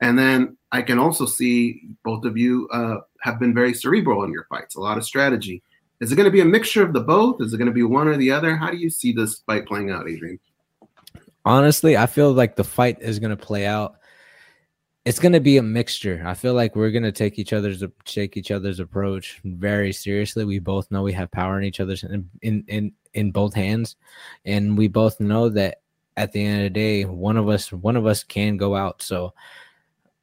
[0.00, 4.32] And then I can also see both of you uh, have been very cerebral in
[4.32, 5.62] your fights, a lot of strategy.
[6.00, 7.40] Is it going to be a mixture of the both?
[7.40, 8.56] Is it going to be one or the other?
[8.56, 10.40] How do you see this fight playing out, Adrian?
[11.44, 13.96] Honestly i feel like the fight is going to play out.
[15.04, 16.22] It's going to be a mixture.
[16.24, 20.44] I feel like we're going to take each other's take each other's approach very seriously.
[20.44, 23.96] We both know we have power in each other's in in in, in both hands.
[24.44, 25.80] And we both know that
[26.16, 29.02] at the end of the day one of us one of us can go out.
[29.02, 29.34] So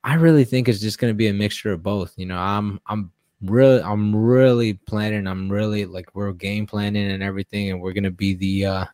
[0.06, 2.14] i really think it's just going to be a mixture of both.
[2.16, 5.28] You know i'm i'm really I'm really planning.
[5.28, 8.66] I'm really like we're game planning and everything, and we're gonna be the.
[8.66, 8.86] uh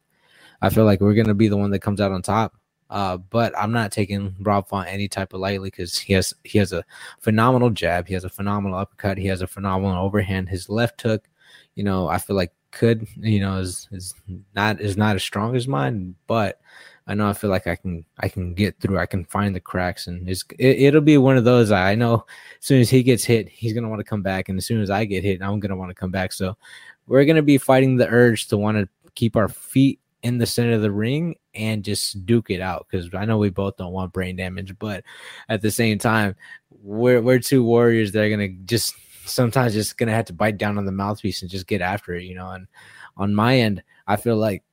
[0.61, 2.55] I feel like we're gonna be the one that comes out on top.
[2.89, 6.59] Uh, but I'm not taking Rob Font any type of lightly because he has he
[6.59, 6.83] has a
[7.19, 10.49] phenomenal jab, he has a phenomenal uppercut, he has a phenomenal overhand.
[10.49, 11.27] His left hook,
[11.75, 14.13] you know, I feel like could you know is is
[14.53, 16.59] not is not as strong as mine, but
[17.07, 18.99] I know I feel like I can I can get through.
[18.99, 21.71] I can find the cracks, and it's it, will be one of those.
[21.71, 22.25] I know
[22.59, 24.81] as soon as he gets hit, he's gonna want to come back, and as soon
[24.81, 26.33] as I get hit, I'm gonna want to come back.
[26.33, 26.57] So
[27.07, 30.73] we're gonna be fighting the urge to want to keep our feet in the center
[30.73, 34.11] of the ring and just duke it out because I know we both don't want
[34.11, 35.03] brain damage, but
[35.47, 36.35] at the same time,
[36.71, 40.79] we're we're two warriors that are gonna just sometimes just gonna have to bite down
[40.79, 42.49] on the mouthpiece and just get after it, you know.
[42.49, 42.65] And
[43.15, 44.63] on my end, I feel like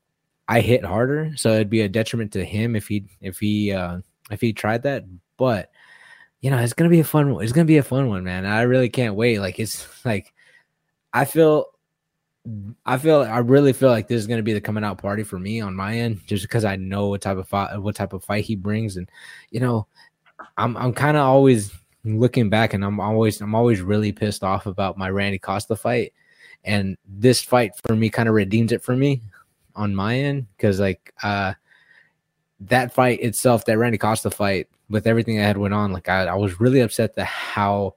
[0.49, 3.99] I hit harder, so it'd be a detriment to him if he if he uh
[4.31, 5.05] if he tried that.
[5.37, 5.71] But
[6.41, 8.47] you know, it's gonna be a fun it's gonna be a fun one, man.
[8.47, 9.41] I really can't wait.
[9.41, 10.33] Like it's like
[11.13, 11.67] I feel
[12.85, 15.39] I feel I really feel like this is gonna be the coming out party for
[15.39, 18.25] me on my end, just because I know what type of fight what type of
[18.25, 19.09] fight he brings, and
[19.51, 19.87] you know,
[20.57, 21.73] I'm I'm kind of always
[22.05, 26.13] looking back, and I'm always I'm always really pissed off about my Randy Costa fight,
[26.65, 29.23] and this fight for me kind of redeems it for me
[29.77, 31.55] on my end because like uh
[32.61, 36.27] that fight itself, that Randy Costa fight, with everything that had went on, like I,
[36.27, 37.95] I was really upset that how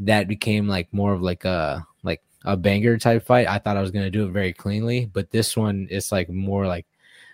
[0.00, 1.86] that became like more of like a
[2.44, 3.48] a banger type fight.
[3.48, 6.66] I thought I was gonna do it very cleanly, but this one it's like more
[6.66, 6.86] like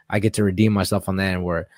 [0.08, 1.68] I get to redeem myself on that and where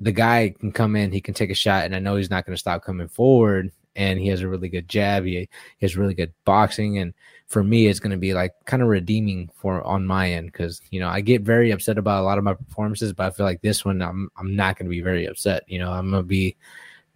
[0.00, 2.46] the guy can come in, he can take a shot, and I know he's not
[2.46, 3.72] gonna stop coming forward.
[3.96, 5.24] And he has a really good jab.
[5.24, 5.48] He, he
[5.80, 7.12] has really good boxing, and
[7.50, 10.80] for me, it's going to be like kind of redeeming for on my end because
[10.90, 13.44] you know I get very upset about a lot of my performances, but I feel
[13.44, 15.64] like this one I'm I'm not going to be very upset.
[15.66, 16.56] You know, I'm going to be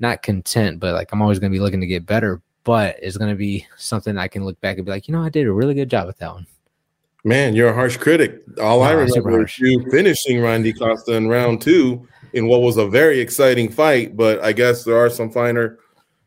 [0.01, 2.43] not content, but like I'm always going to be looking to get better.
[2.65, 5.23] But it's going to be something I can look back and be like, you know,
[5.23, 6.47] I did a really good job with that one.
[7.23, 8.43] Man, you're a harsh critic.
[8.61, 12.77] All no, I remember is you finishing Randy Costa in round two in what was
[12.77, 15.79] a very exciting fight, but I guess there are some finer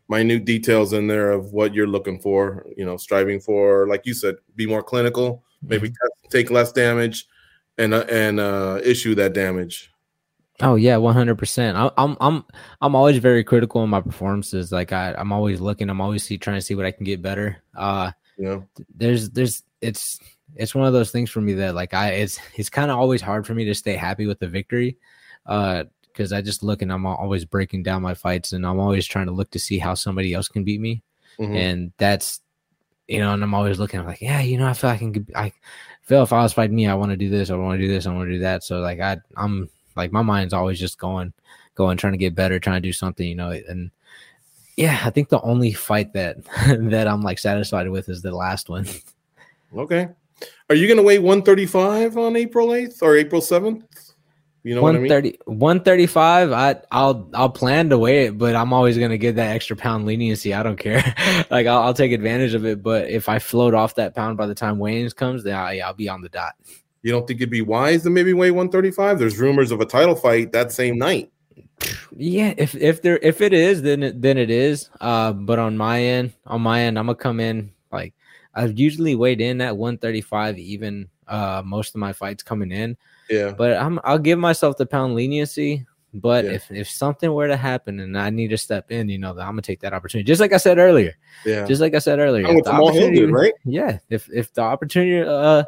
[0.10, 4.14] minute details in there of what you're looking for, you know, striving for, like you
[4.14, 6.30] said, be more clinical, maybe mm-hmm.
[6.30, 7.28] take less damage
[7.78, 9.92] and uh, and uh, issue that damage.
[10.62, 11.78] Oh yeah, one hundred percent.
[11.78, 12.44] I'm I'm
[12.82, 14.72] I'm always very critical in my performances.
[14.72, 15.90] Like I I'm always looking.
[15.90, 17.58] I'm always see, trying to see what I can get better.
[17.76, 18.62] Uh, yeah.
[18.96, 20.20] There's there's it's
[20.56, 23.22] it's one of those things for me that like I it's it's kind of always
[23.22, 24.98] hard for me to stay happy with the victory.
[25.46, 25.84] Uh,
[26.18, 29.28] because I just look and I'm always breaking down my fights and I'm always trying
[29.28, 31.04] to look to see how somebody else can beat me.
[31.40, 31.56] Mm-hmm.
[31.56, 32.42] And that's,
[33.08, 35.28] you know, and I'm always looking, I'm like, yeah, you know, I feel I can,
[35.36, 35.54] I
[36.02, 37.94] feel if I was fighting me, I want to do this, I want to do
[37.94, 38.64] this, I want to do that.
[38.64, 41.34] So like, I, I'm like, my mind's always just going,
[41.76, 43.92] going, trying to get better, trying to do something, you know, and
[44.78, 48.70] yeah, I think the only fight that, that I'm like satisfied with is the last
[48.70, 48.88] one.
[49.76, 50.08] Okay.
[50.70, 53.84] Are you going to weigh 135 on April 8th or April 7th?
[54.68, 55.60] You know 130, I mean?
[55.60, 56.52] 135.
[56.52, 60.06] I I'll I'll plan to weigh it, but I'm always gonna get that extra pound
[60.06, 60.54] leniency.
[60.54, 61.02] I don't care.
[61.50, 62.84] like I'll, I'll, take advantage of it.
[62.84, 65.94] But if I float off that pound by the time weigh comes, then I, I'll
[65.94, 66.56] be on the dot.
[67.02, 69.20] You don't think it'd be wise to maybe weigh 135?
[69.20, 71.32] There's rumors of a title fight that same night.
[72.16, 74.90] Yeah, if if there if it is, then it, then it is.
[75.00, 78.14] Uh, but on my end, on my end, I'm gonna come in like
[78.56, 80.58] I've usually weighed in at 135.
[80.58, 82.98] Even uh, most of my fights coming in.
[83.30, 83.52] Yeah.
[83.52, 85.86] But I'm I'll give myself the pound leniency.
[86.14, 86.52] But yeah.
[86.52, 89.36] if if something were to happen and I need to step in, you know, I'm
[89.36, 90.26] gonna take that opportunity.
[90.26, 91.16] Just like I said earlier.
[91.46, 91.66] Yeah.
[91.66, 92.48] Just like I said earlier.
[92.48, 93.54] If the opportunity, right?
[93.66, 94.00] Yeah.
[94.10, 95.64] If if the opportunity uh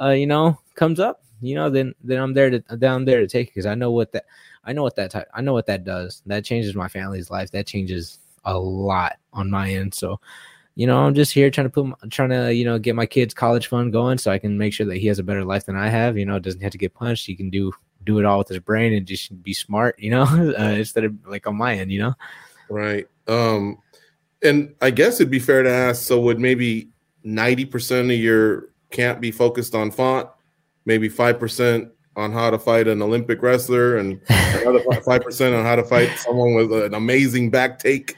[0.00, 3.26] uh you know comes up, you know, then then I'm there to down there to
[3.26, 4.24] take because I know what that
[4.64, 6.22] I know what that type, I know what that does.
[6.26, 7.50] That changes my family's life.
[7.52, 9.94] That changes a lot on my end.
[9.94, 10.20] So
[10.76, 13.32] you know, I'm just here trying to put, trying to, you know, get my kid's
[13.32, 15.74] college fund going so I can make sure that he has a better life than
[15.74, 16.18] I have.
[16.18, 17.26] You know, doesn't have to get punched.
[17.26, 17.72] He can do
[18.04, 19.98] do it all with his brain and just be smart.
[19.98, 20.22] You know,
[20.58, 21.90] uh, instead of like on my end.
[21.90, 22.14] You know,
[22.68, 23.06] right.
[23.26, 23.78] Um,
[24.42, 26.02] and I guess it'd be fair to ask.
[26.02, 26.90] So would maybe
[27.24, 30.28] ninety percent of your camp be focused on Font?
[30.84, 35.64] Maybe five percent on how to fight an Olympic wrestler, and another five percent on
[35.64, 38.14] how to fight someone with an amazing back take.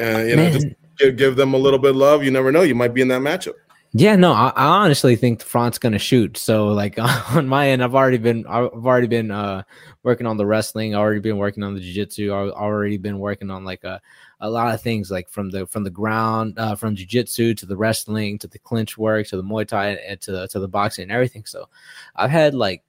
[0.00, 0.66] Uh, you know, just
[0.98, 2.22] give, give them a little bit of love.
[2.22, 2.62] You never know.
[2.62, 3.54] You might be in that matchup.
[3.92, 6.36] Yeah, no, I, I honestly think the front's gonna shoot.
[6.36, 6.98] So like
[7.34, 9.62] on my end, I've already been I've already been uh
[10.02, 13.64] working on the wrestling, already been working on the jiu-jitsu, I've already been working on
[13.64, 14.00] like a
[14.40, 17.76] a lot of things like from the from the ground, uh, from jiu-jitsu to the
[17.76, 21.12] wrestling to the clinch work to the Muay Thai and to to the boxing and
[21.12, 21.44] everything.
[21.46, 21.68] So
[22.16, 22.82] I've had like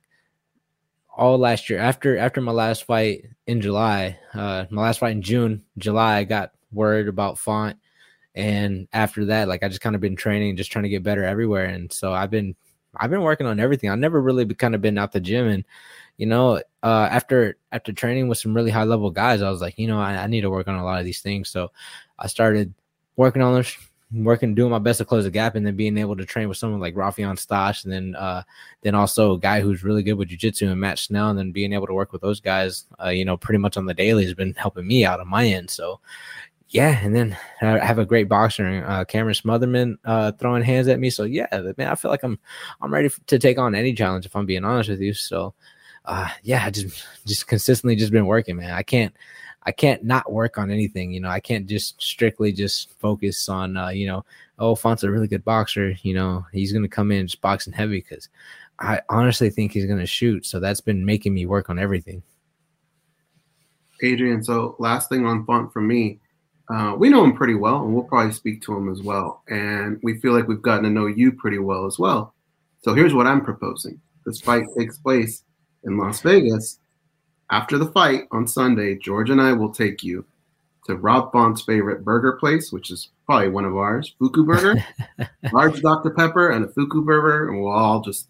[1.16, 5.22] all last year after after my last fight in July, uh my last fight in
[5.22, 7.78] June, July, I got word about Font
[8.36, 11.24] And after that, like I just kind of been training, just trying to get better
[11.24, 11.66] everywhere.
[11.66, 12.56] And so I've been
[12.96, 13.90] I've been working on everything.
[13.90, 15.66] I've never really kind of been out the gym and
[16.20, 19.80] you know, uh, after after training with some really high level guys, I was like,
[19.80, 21.50] you know, I, I, need to work on a lot of these things.
[21.50, 21.72] So
[22.20, 22.74] I started
[23.16, 23.78] working on this,
[24.12, 26.58] working, doing my best to close the gap, and then being able to train with
[26.58, 28.44] someone like Raufeon Stots, and then uh,
[28.82, 31.72] then also a guy who's really good with jujitsu and Matt Schnell, and then being
[31.72, 34.34] able to work with those guys, uh, you know, pretty much on the daily has
[34.34, 35.70] been helping me out on my end.
[35.70, 36.02] So
[36.68, 41.00] yeah, and then I have a great boxer, uh, Cameron Smotherman, uh, throwing hands at
[41.00, 41.12] me.
[41.12, 42.40] So yeah, man, I feel like I'm
[42.82, 45.14] I'm ready to take on any challenge if I'm being honest with you.
[45.14, 45.54] So
[46.10, 48.72] uh, yeah, just just consistently just been working, man.
[48.72, 49.14] I can't
[49.64, 51.12] I can't not work on anything.
[51.12, 54.26] You know, I can't just strictly just focus on uh, you know,
[54.58, 55.94] oh, Font's a really good boxer.
[56.02, 58.28] You know, he's gonna come in just boxing heavy because
[58.80, 60.48] I honestly think he's gonna shoot.
[60.48, 62.24] So that's been making me work on everything.
[64.02, 66.20] Adrian, so last thing on Font for me,
[66.70, 69.44] uh, we know him pretty well, and we'll probably speak to him as well.
[69.48, 72.34] And we feel like we've gotten to know you pretty well as well.
[72.82, 75.44] So here's what I'm proposing: this fight takes place
[75.84, 76.80] in Las Vegas.
[77.52, 80.26] After the fight on Sunday, George and I will take you
[80.86, 84.84] to Rob Font's favorite burger place, which is probably one of ours, Fuku Burger,
[85.52, 86.12] large Dr.
[86.12, 88.28] Pepper, and a Fuku Burger, and we'll all just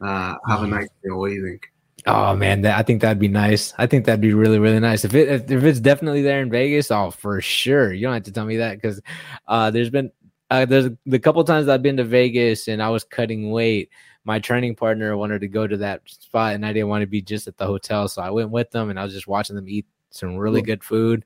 [0.00, 1.18] uh, have a nice meal.
[1.18, 1.70] What do you think?
[2.06, 3.74] Oh man, that, I think that'd be nice.
[3.78, 5.04] I think that'd be really, really nice.
[5.04, 7.92] If it if, if it's definitely there in Vegas, oh for sure.
[7.92, 9.00] You don't have to tell me that because
[9.48, 10.12] uh, there's been
[10.50, 13.90] uh, there's the couple times I've been to Vegas and I was cutting weight
[14.26, 17.22] my training partner wanted to go to that spot and I didn't want to be
[17.22, 18.08] just at the hotel.
[18.08, 20.82] So I went with them and I was just watching them eat some really good
[20.82, 21.24] food.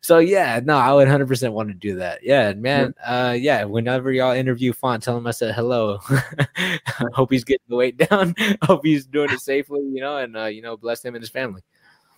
[0.00, 2.22] So yeah, no, I would 100% want to do that.
[2.22, 2.94] Yeah, man.
[3.04, 3.64] Uh, yeah.
[3.64, 5.98] Whenever y'all interview Font, tell him I said hello.
[7.12, 8.34] Hope he's getting the weight down.
[8.62, 11.30] Hope he's doing it safely, you know, and uh, you know, bless him and his
[11.30, 11.62] family.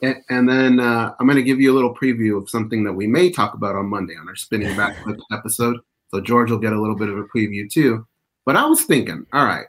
[0.02, 2.92] And, and then uh, I'm going to give you a little preview of something that
[2.92, 4.96] we may talk about on Monday on our spinning back
[5.32, 5.78] episode.
[6.10, 8.06] So George will get a little bit of a preview too.
[8.44, 9.66] But I was thinking, all right,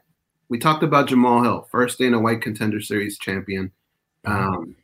[0.50, 3.72] we talked about Jamahal Hill, first Dana White Contender Series champion.
[4.26, 4.54] Mm-hmm.
[4.54, 4.76] Um,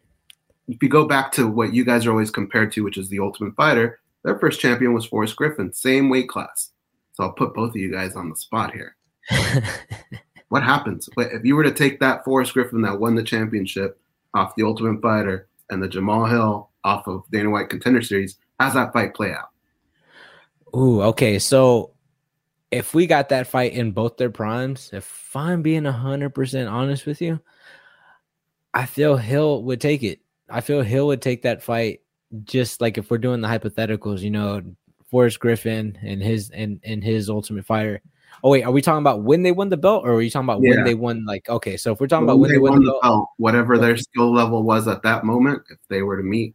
[0.67, 3.19] if you go back to what you guys are always compared to, which is the
[3.19, 6.71] Ultimate Fighter, their first champion was Forrest Griffin, same weight class.
[7.13, 8.95] So I'll put both of you guys on the spot here.
[10.49, 13.99] what happens if you were to take that Forrest Griffin that won the championship
[14.33, 18.37] off the Ultimate Fighter and the Jamahal Hill off of Dana White Contender Series?
[18.59, 19.49] How's that fight play out?
[20.75, 21.39] Ooh, okay.
[21.39, 21.91] So
[22.71, 27.21] if we got that fight in both their primes, if I'm being 100% honest with
[27.21, 27.39] you,
[28.73, 30.19] I feel Hill would take it.
[30.49, 32.01] I feel Hill would take that fight
[32.43, 34.61] just like if we're doing the hypotheticals, you know,
[35.09, 38.01] Forrest Griffin and his and and his ultimate fighter.
[38.43, 40.49] Oh wait, are we talking about when they won the belt, or are you talking
[40.49, 40.71] about yeah.
[40.71, 41.25] when they won?
[41.25, 43.29] Like, okay, so if we're talking when about when they, they won, the belt, belt,
[43.37, 46.53] whatever their skill level was at that moment, if they were to meet,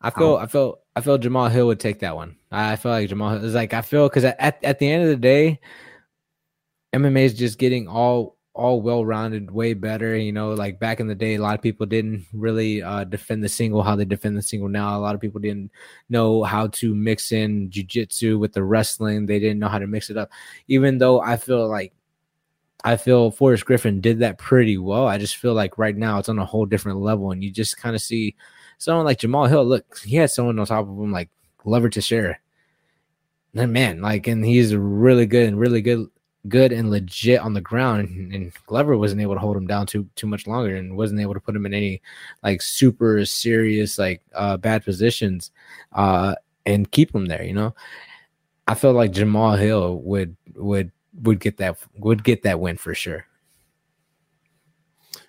[0.00, 2.36] I feel, um, I feel, I feel Jamahal Hill would take that one.
[2.52, 5.16] I feel like Jamahal is like I feel because at, at the end of the
[5.16, 5.58] day,
[6.92, 10.14] MMA is just getting all all well rounded, way better.
[10.14, 13.42] You know, like back in the day, a lot of people didn't really uh, defend
[13.42, 14.94] the single how they defend the single now.
[14.94, 15.70] A lot of people didn't
[16.10, 19.24] know how to mix in jujitsu with the wrestling.
[19.24, 20.30] They didn't know how to mix it up.
[20.68, 21.94] Even though I feel like
[22.84, 25.06] I feel Forrest Griffin did that pretty well.
[25.06, 27.78] I just feel like right now it's on a whole different level, and you just
[27.78, 28.36] kind of see
[28.80, 29.64] someone like Jamahal Hill.
[29.64, 32.38] Look, he had someone on top of him like Glover Teixeira.
[33.54, 36.08] And man, like, and he's really good and really good,
[36.48, 38.08] good and legit on the ground.
[38.08, 41.20] And, and, Glover wasn't able to hold him down too too much longer, and wasn't
[41.20, 42.00] able to put him in any
[42.42, 45.50] like super serious like uh bad positions,
[45.92, 47.42] uh, and keep him there.
[47.42, 47.74] You know,
[48.68, 52.94] I felt like Jamahal Hill would would would get that would get that win for
[52.94, 53.26] sure.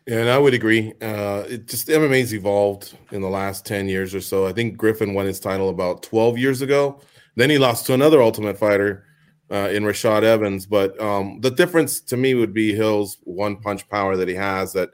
[0.07, 0.93] Yeah, and I would agree.
[1.01, 4.47] Uh, it just MMA's evolved in the last 10 years or so.
[4.47, 6.99] I think Griffin won his title about 12 years ago.
[7.35, 9.05] Then he lost to another Ultimate Fighter
[9.51, 10.65] uh, in Rashad Evans.
[10.65, 14.73] But um, the difference to me would be Hill's one punch power that he has
[14.73, 14.89] that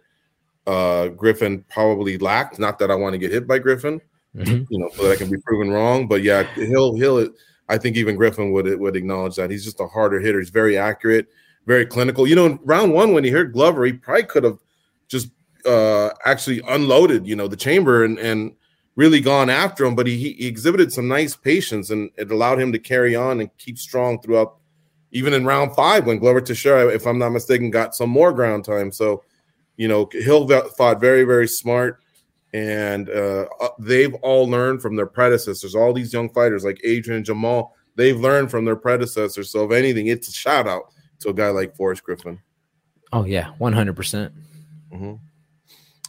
[0.65, 2.59] uh, Griffin probably lacked.
[2.59, 4.01] Not that I want to get hit by Griffin,
[4.35, 4.63] mm-hmm.
[4.69, 6.07] you know, so that I can be proven wrong.
[6.07, 7.29] But yeah, Hill, Hill,
[7.69, 10.39] I think even Griffin would would acknowledge that he's just a harder hitter.
[10.39, 11.27] He's very accurate,
[11.65, 12.27] very clinical.
[12.27, 14.57] You know, in round one when he heard Glover, he probably could have
[15.07, 15.29] just
[15.65, 18.55] uh, actually unloaded, you know, the chamber and and
[18.95, 19.95] really gone after him.
[19.95, 23.49] But he, he exhibited some nice patience, and it allowed him to carry on and
[23.57, 24.57] keep strong throughout.
[25.11, 28.65] Even in round five, when Glover Teixeira, if I'm not mistaken, got some more ground
[28.65, 28.91] time.
[28.91, 29.23] So,
[29.77, 30.47] you know, Hill
[30.77, 32.01] fought very, very smart,
[32.53, 35.75] and uh, uh, they've all learned from their predecessors.
[35.75, 39.49] All these young fighters like Adrian Jamahal, they've learned from their predecessors.
[39.49, 42.39] So, if anything, it's a shout out to a guy like Forrest Griffin.
[43.13, 44.33] Oh yeah, one hundred percent.
[44.93, 45.13] Mm-hmm.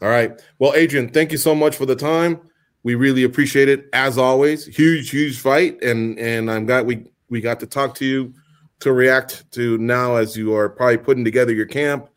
[0.05, 0.41] All right.
[0.59, 2.41] Well, Adrian, thank you so much for the time.
[2.85, 4.65] We really appreciate it as always.
[4.67, 8.33] Huge, huge fight, and and I'm glad we we got to talk to you
[8.81, 12.09] to react to now as you are probably putting together your camp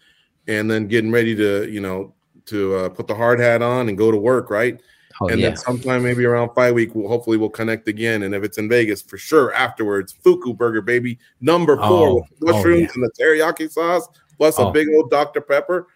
[0.47, 2.13] and then getting ready to, you know,
[2.45, 4.79] to uh, put the hard hat on and go to work, right?
[5.21, 5.49] Oh, and yeah.
[5.49, 8.23] then sometime maybe around five week, we'll hopefully we'll connect again.
[8.23, 12.25] And if it's in Vegas, for sure afterwards, Fuku Burger, baby, number four Oh, with
[12.43, 12.89] oh, mushrooms yeah.
[12.95, 14.07] and the teriyaki sauce,
[14.37, 14.71] plus a Oh.
[14.71, 15.41] big old Dr.
[15.41, 15.87] Pepper.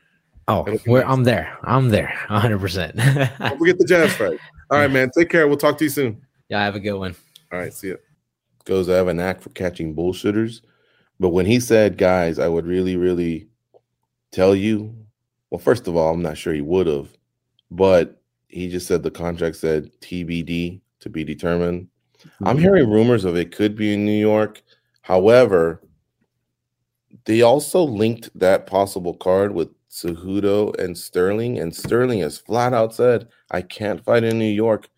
[0.48, 1.04] Oh, we're.
[1.04, 1.58] I'm there.
[1.64, 2.18] I'm there.
[2.28, 2.60] 100.
[2.60, 4.38] percent Don't forget the jazz fries.
[4.70, 5.10] All right, man.
[5.18, 5.48] Take care.
[5.48, 6.22] We'll talk to you soon.
[6.50, 7.16] Yeah, have a good one.
[7.52, 7.96] All right, see ya.
[8.66, 10.62] Goze, I have a knack for catching bullshitters.
[11.20, 13.48] But when he said, guys, I would really, really
[14.32, 14.93] tell you,
[15.50, 17.10] well, first of all, I'm not sure he would have,
[17.72, 21.88] but he just said the contract said TBD to be determined.
[22.43, 22.64] I'm mm-hmm.
[22.64, 24.62] hearing rumors of it could be in New York.
[25.02, 25.82] However,
[27.26, 32.93] they also linked that possible card with Cejudo and Sterling, and Sterling has flat out
[32.93, 34.89] said, "I can't fight in New York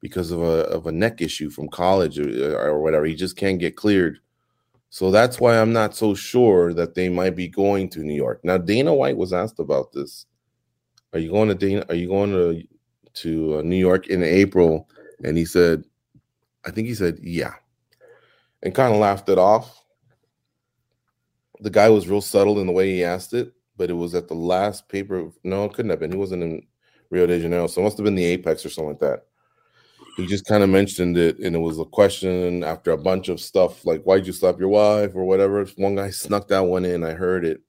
[0.00, 3.04] because of a of a neck issue from college or, or whatever.
[3.04, 4.18] He just can't get cleared."
[4.88, 8.40] So that's why I'm not so sure that they might be going to New York.
[8.42, 10.26] Now Dana White was asked about this.
[11.12, 11.84] Are you going to Dana?
[11.88, 12.66] Are you going to
[13.22, 14.88] to uh, New York in April?
[15.22, 15.84] And he said,
[16.64, 17.54] I think he said, yeah,
[18.62, 19.84] and kind of laughed it off.
[21.60, 24.28] The guy was real subtle in the way he asked it, but it was at
[24.28, 25.30] the last paper.
[25.42, 26.12] No, it couldn't have been.
[26.12, 26.66] He wasn't in
[27.08, 29.24] Rio de Janeiro, so it must have been the Apex or something like that.
[30.18, 33.40] He just kind of mentioned it, and it was a question after a bunch of
[33.40, 35.64] stuff like, "Why'd you slap your wife?" or whatever.
[35.76, 37.02] One guy snuck that one in.
[37.02, 37.62] I heard it.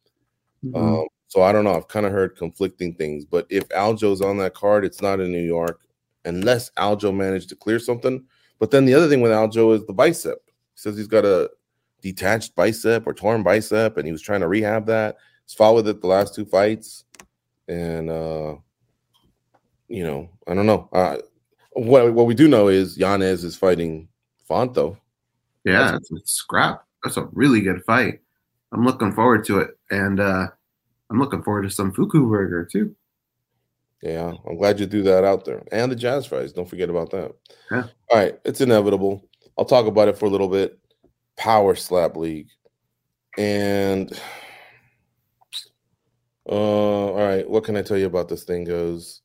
[0.66, 0.76] Mhm.
[0.76, 1.76] Um, so I don't know.
[1.76, 5.32] I've kind of heard conflicting things, but if Aljo's on that card, it's not in
[5.32, 5.80] New York,
[6.26, 8.22] unless Aljo managed to clear something.
[8.60, 10.40] But then the other thing with Aljo is the bicep.
[10.46, 11.50] He says he's got a
[12.02, 15.16] detached bicep or torn bicep, and he was trying to rehab that.
[15.46, 17.06] He's fought with it the last two fights,
[17.68, 18.56] and uh,
[19.88, 20.90] you know, I don't know.
[20.94, 21.18] Uh,
[21.74, 24.08] what what we do know is Yanez is fighting
[24.50, 24.98] Fonto.
[25.64, 26.84] Yeah, it's a scrap.
[27.04, 28.20] That's a really good fight.
[28.72, 30.48] I'm looking forward to it, and uh,
[31.10, 32.96] I'm looking forward to some Fuku burger too.
[34.02, 35.62] Yeah, I'm glad you threw that out there.
[35.72, 36.54] And the jazz fries.
[36.54, 37.34] Don't forget about that.
[37.70, 37.84] Yeah.
[38.10, 38.40] All right.
[38.44, 39.30] It's inevitable.
[39.58, 40.80] I'll talk about it for a little bit.
[41.38, 42.50] Power Slap League.
[43.38, 44.20] And
[46.52, 49.22] uh all right, what can I tell you about this thing Goze?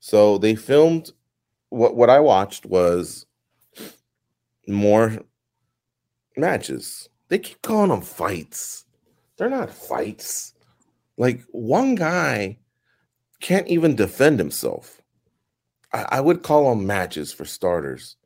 [0.00, 1.12] So they filmed
[1.68, 3.26] what what I watched was
[4.66, 5.18] more
[6.36, 7.08] matches.
[7.28, 8.84] They keep calling them fights.
[9.36, 10.54] They're not fights.
[11.16, 12.58] Like one guy
[13.40, 15.00] can't even defend himself.
[15.92, 18.16] I, I would call them matches for starters.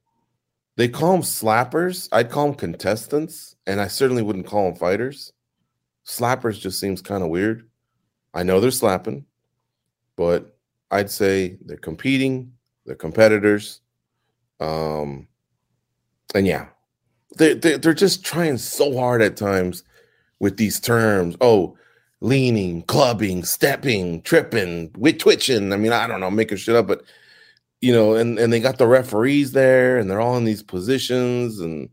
[0.76, 2.08] They call them slappers.
[2.12, 5.32] I'd call them contestants, and I certainly wouldn't call them fighters.
[6.04, 7.68] Slappers just seems kind of weird.
[8.34, 9.24] I know they're slapping,
[10.16, 10.56] but
[10.90, 12.52] I'd say they're competing,
[12.84, 13.80] they're competitors.
[14.60, 15.28] Um,
[16.34, 16.66] and yeah,
[17.38, 19.84] they, they, they're just trying so hard at times
[20.40, 21.36] with these terms.
[21.40, 21.76] Oh,
[22.20, 25.72] leaning, clubbing, stepping, tripping, with twitching.
[25.72, 27.02] I mean, I don't know, making shit up, but
[27.80, 31.60] you know, and and they got the referees there, and they're all in these positions,
[31.60, 31.90] and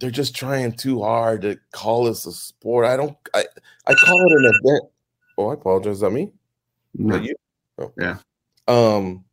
[0.00, 2.86] they're just trying too hard to call this a sport.
[2.86, 3.16] I don't.
[3.34, 3.44] I
[3.86, 4.89] I call it an event.
[5.40, 5.94] Oh, I apologize.
[5.94, 6.30] Is that me?
[6.94, 7.16] No.
[7.16, 7.34] That you?
[7.78, 7.92] Oh.
[7.98, 8.18] Yeah.
[8.68, 9.24] Um,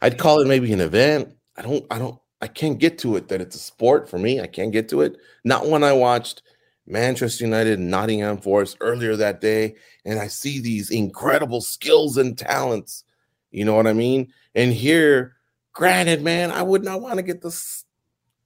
[0.00, 1.34] I'd call it maybe an event.
[1.56, 1.84] I don't.
[1.90, 2.18] I don't.
[2.40, 4.40] I can't get to it that it's a sport for me.
[4.40, 5.16] I can't get to it.
[5.44, 6.42] Not when I watched
[6.86, 9.74] Manchester United and Nottingham Forest earlier that day,
[10.04, 13.02] and I see these incredible skills and talents.
[13.50, 14.32] You know what I mean?
[14.54, 15.34] And here,
[15.72, 17.50] granted, man, I would not want to get the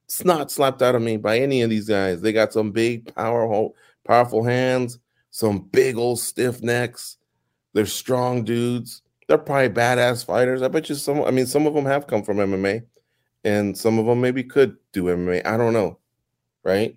[0.07, 2.23] snot slapped out of me by any of these guys.
[2.23, 3.75] They got some big, powerful,
[4.05, 4.99] powerful hands,
[5.31, 7.17] some big old stiff necks.
[7.73, 9.03] They're strong dudes.
[9.29, 10.63] They're probably badass fighters.
[10.63, 11.23] I bet you some.
[11.23, 12.83] I mean, some of them have come from MMA,
[13.45, 15.47] and some of them maybe could do MMA.
[15.47, 15.99] I don't know,
[16.65, 16.97] right?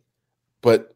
[0.61, 0.95] But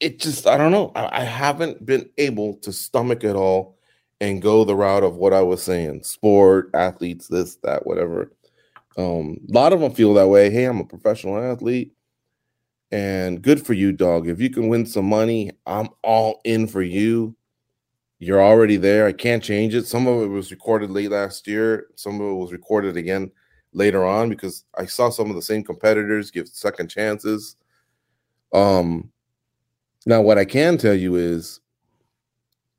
[0.00, 0.92] it just I don't know.
[0.94, 3.78] I, I haven't been able to stomach it all
[4.20, 8.30] and go the route of what I was saying: sport, athletes, this, that, whatever.
[8.98, 10.50] Um, a lot of them feel that way.
[10.50, 11.92] Hey, I'm a professional athlete,
[12.90, 14.28] and good for you, dog.
[14.28, 17.36] If you can win some money, I'm all in for you.
[18.18, 19.06] You're already there.
[19.06, 19.86] I can't change it.
[19.86, 21.86] Some of it was recorded late last year.
[21.94, 23.30] Some of it was recorded again
[23.72, 27.56] later on because I saw some of the same competitors give second chances.
[28.52, 29.12] Um,
[30.06, 31.60] now what I can tell you is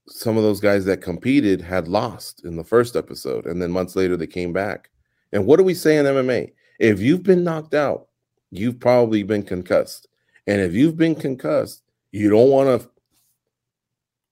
[0.07, 3.95] some of those guys that competed had lost in the first episode, and then months
[3.95, 4.89] later they came back.
[5.31, 6.51] And what do we say in MMA?
[6.79, 8.08] If you've been knocked out,
[8.51, 10.07] you've probably been concussed.
[10.47, 12.89] And if you've been concussed, you don't want to.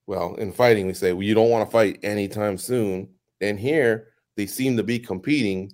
[0.08, 3.10] Well, in fighting, we say well, you don't want to fight anytime soon.
[3.42, 5.72] And here they seem to be competing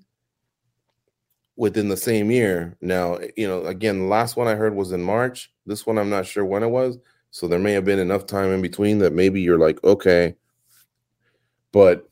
[1.56, 2.76] within the same year.
[2.82, 5.52] Now, eh, you know, again, the last one I heard was in March.
[5.66, 6.98] This one I'm not sure when it was.
[7.32, 10.36] So there may have been enough time in between that maybe you're like, okay.
[11.72, 12.10] But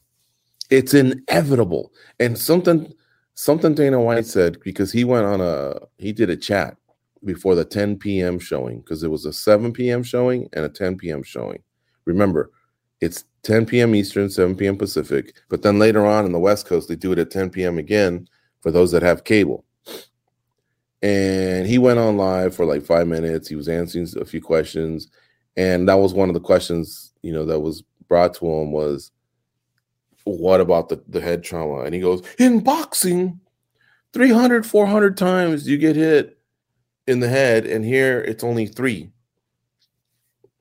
[0.69, 1.93] it's inevitable.
[2.19, 2.93] And something
[3.41, 6.77] something Dana White said because he went on a he did a chat
[7.23, 8.37] before the 10 p.m.
[8.37, 10.03] showing because it was a 7 p.m.
[10.03, 11.23] showing and a 10 p.m.
[11.23, 11.61] showing.
[12.05, 12.51] Remember,
[12.99, 13.95] it's 10 p.m.
[13.95, 14.77] Eastern, 7 p.m.
[14.77, 17.79] Pacific, but then later on in the West Coast, they do it at 10 p.m.
[17.79, 18.27] again
[18.61, 19.65] for those that have cable.
[21.01, 23.47] And he went on live for like five minutes.
[23.47, 25.07] He was answering a few questions.
[25.57, 29.11] And that was one of the questions, you know, that was brought to him was,
[30.23, 31.83] what about the, the head trauma?
[31.83, 33.39] And he goes, in boxing,
[34.13, 36.37] 300, 400 times you get hit
[37.07, 39.09] in the head, and here it's only three.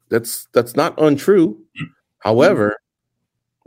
[0.08, 1.54] That's that's not untrue.
[1.80, 1.86] Mm.
[2.18, 2.76] However,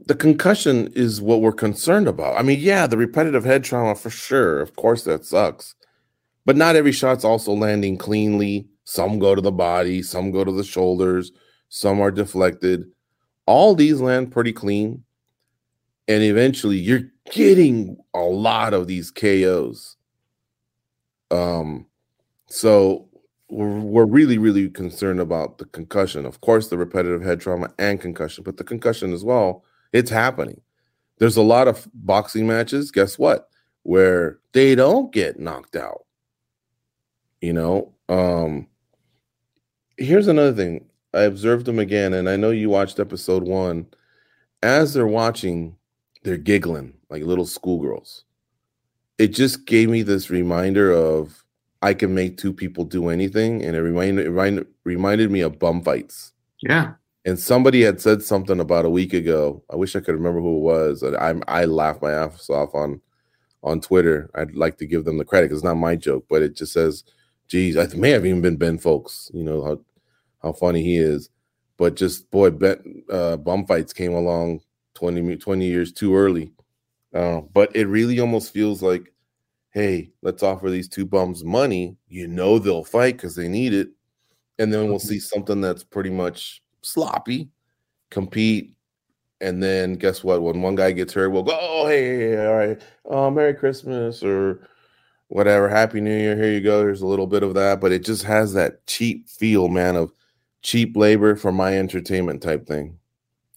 [0.05, 2.37] the concussion is what we're concerned about.
[2.37, 4.59] I mean, yeah, the repetitive head trauma for sure.
[4.59, 5.75] Of course, that sucks.
[6.45, 8.67] But not every shot's also landing cleanly.
[8.83, 11.31] Some go to the body, some go to the shoulders,
[11.69, 12.83] some are deflected.
[13.45, 15.03] All these land pretty clean.
[16.07, 19.95] And eventually you're getting a lot of these KOs.
[21.31, 21.85] Um,
[22.47, 23.07] so
[23.49, 26.25] we're, we're really, really concerned about the concussion.
[26.25, 30.59] Of course, the repetitive head trauma and concussion, but the concussion as well it's happening.
[31.19, 33.47] There's a lot of boxing matches, guess what?
[33.83, 36.05] Where they don't get knocked out.
[37.41, 38.67] You know, um
[39.97, 40.85] here's another thing.
[41.13, 43.85] I observed them again, and I know you watched episode one.
[44.63, 45.75] As they're watching,
[46.23, 48.23] they're giggling like little schoolgirls.
[49.17, 51.43] It just gave me this reminder of
[51.81, 55.59] I can make two people do anything, and it reminded it reminded, reminded me of
[55.59, 56.33] bum fights.
[56.61, 56.93] Yeah,
[57.25, 59.63] and somebody had said something about a week ago.
[59.71, 61.03] I wish I could remember who it was.
[61.03, 63.01] I'm I laughed my ass off on
[63.63, 64.29] on Twitter.
[64.35, 67.03] I'd like to give them the credit it's not my joke, but it just says,
[67.47, 69.79] "Geez, I may have even been Ben Fowlkes." You know how
[70.41, 71.29] how funny he is,
[71.77, 74.61] but just boy, Ben uh, bum fights came along
[74.95, 76.51] 20, 20 years too early.
[77.13, 79.13] Uh, but it really almost feels like,
[79.71, 81.95] hey, let's offer these two bums money.
[82.07, 83.89] You know they'll fight because they need it,
[84.59, 85.07] and then we'll mm-hmm.
[85.07, 87.49] see something that's pretty much sloppy,
[88.09, 88.75] compete,
[89.41, 90.41] and then guess what?
[90.41, 94.67] When one guy gets hurt, we'll go, oh, hey, all right, oh, Merry Christmas or
[95.27, 96.35] whatever, Happy New Year.
[96.35, 96.79] Here you go.
[96.79, 100.13] There's a little bit of that, but it just has that cheap feel, man, of
[100.61, 102.97] cheap labor for my entertainment type thing.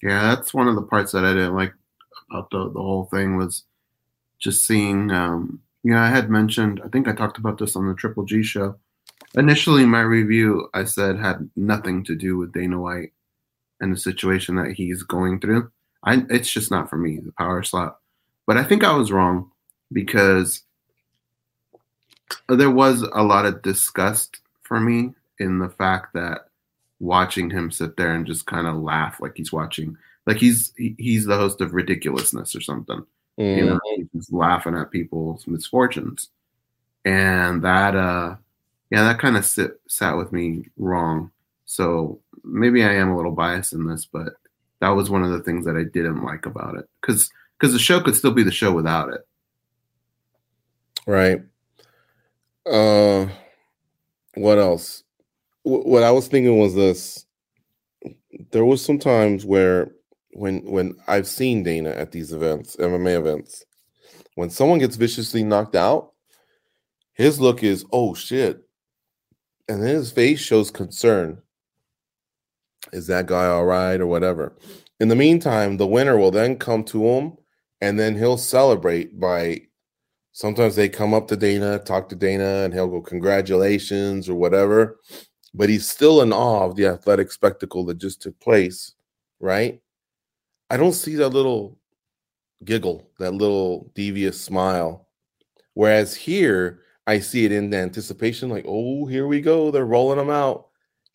[0.02, 1.72] Yeah, that's one of the parts that I didn't like
[2.30, 3.64] about the, the whole thing was
[4.38, 5.10] just seeing.
[5.10, 8.24] Um, you know, I had mentioned, I think I talked about this on the Triple
[8.24, 8.76] G show.
[9.34, 13.12] Initially, my review I said had nothing to do with Dana White
[13.80, 15.70] and the situation that he's going through.
[16.04, 17.98] I it's just not for me, the power slap.
[18.46, 19.50] But I think I was wrong
[19.92, 20.62] because
[22.48, 26.45] there was a lot of disgust for me in the fact that
[27.00, 31.26] watching him sit there and just kind of laugh like he's watching like he's he's
[31.26, 33.04] the host of ridiculousness or something
[33.38, 33.58] mm-hmm.
[33.58, 34.02] you know mm-hmm.
[34.12, 36.30] he's laughing at people's misfortunes
[37.04, 38.34] and that uh
[38.90, 41.30] yeah that kind of sit, sat with me wrong
[41.66, 44.34] so maybe I am a little biased in this, but
[44.80, 47.78] that was one of the things that I didn't like about it because because the
[47.78, 49.26] show could still be the show without it.
[51.06, 51.42] Right.
[52.64, 53.28] Uh,
[54.34, 55.02] what else?
[55.68, 57.26] What I was thinking was this:
[58.52, 59.90] there was some times where
[60.30, 63.64] when when I've seen Dana at these events, MMA events,
[64.36, 66.12] when someone gets viciously knocked out,
[67.14, 68.62] his look is oh shit,
[69.68, 71.42] and then his face shows concern
[72.92, 74.56] is that guy all right or whatever?
[75.00, 77.36] In the meantime, the winner will then come to him
[77.80, 79.62] and then he'll celebrate by
[80.30, 85.00] sometimes they come up to Dana, talk to Dana, and he'll go, Congratulations or whatever.
[85.54, 88.94] But he's still in awe of the athletic spectacle that just took place,
[89.40, 89.80] right?
[90.70, 91.78] I don't see that little
[92.64, 95.08] giggle, that little devious smile.
[95.74, 99.70] Whereas here, I see it in the anticipation, like, oh, here we go.
[99.70, 100.66] They're rolling them out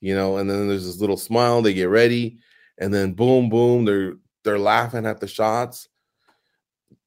[0.02, 2.40] you know, and then there's this little smile, they get ready,
[2.80, 5.88] and then boom, boom, they're they're laughing at the shots.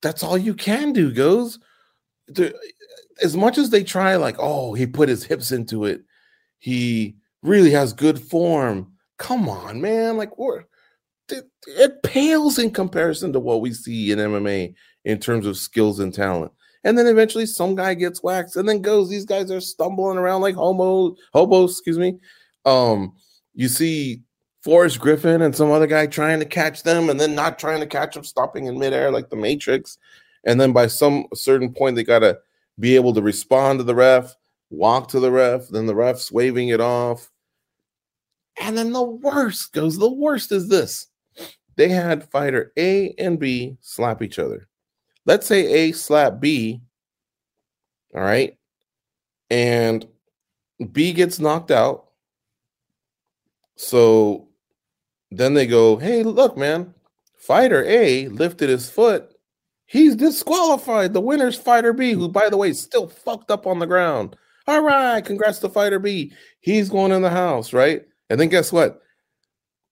[0.01, 1.59] That's all you can do, Goze.
[3.23, 6.05] As much as they try, like, oh, he put his hips into it,
[6.65, 8.91] he really has good form.
[9.19, 10.17] Come on, man.
[10.17, 10.65] Like, we're
[11.29, 16.15] it, pales in comparison to what we see in MMA in terms of skills and
[16.15, 16.53] talent.
[16.83, 19.11] And then eventually some guy gets waxed and then goes.
[19.11, 22.19] These guys are stumbling around like homo hobos, excuse me,
[22.65, 23.13] um,
[23.53, 24.23] you see
[24.63, 27.87] Forrest Griffin and some other guy trying to catch them and then not trying to
[27.87, 29.99] catch them, stopping in midair like the Matrix.
[30.47, 32.39] And then by some certain point, they gotta
[32.81, 34.35] be able to respond to the ref,
[34.75, 37.31] walk to the ref, then the ref's waving it off.
[38.61, 41.09] And then the worst goes the worst is this
[41.77, 44.69] they had fighter A and B slap each other.
[45.27, 46.81] Let's say A slap B,
[48.15, 48.57] all right,
[49.51, 50.07] and
[50.93, 52.09] B gets knocked out.
[53.77, 54.49] So
[55.31, 56.95] then they go, hey, look, man,
[57.37, 59.31] fighter A lifted his foot.
[59.87, 61.13] He's disqualified.
[61.13, 64.37] The winner's fighter B, who, by the way, is still fucked up on the ground.
[64.67, 66.33] All right, congrats to fighter B.
[66.61, 68.03] He's going in the house, right?
[68.31, 69.03] And then guess what?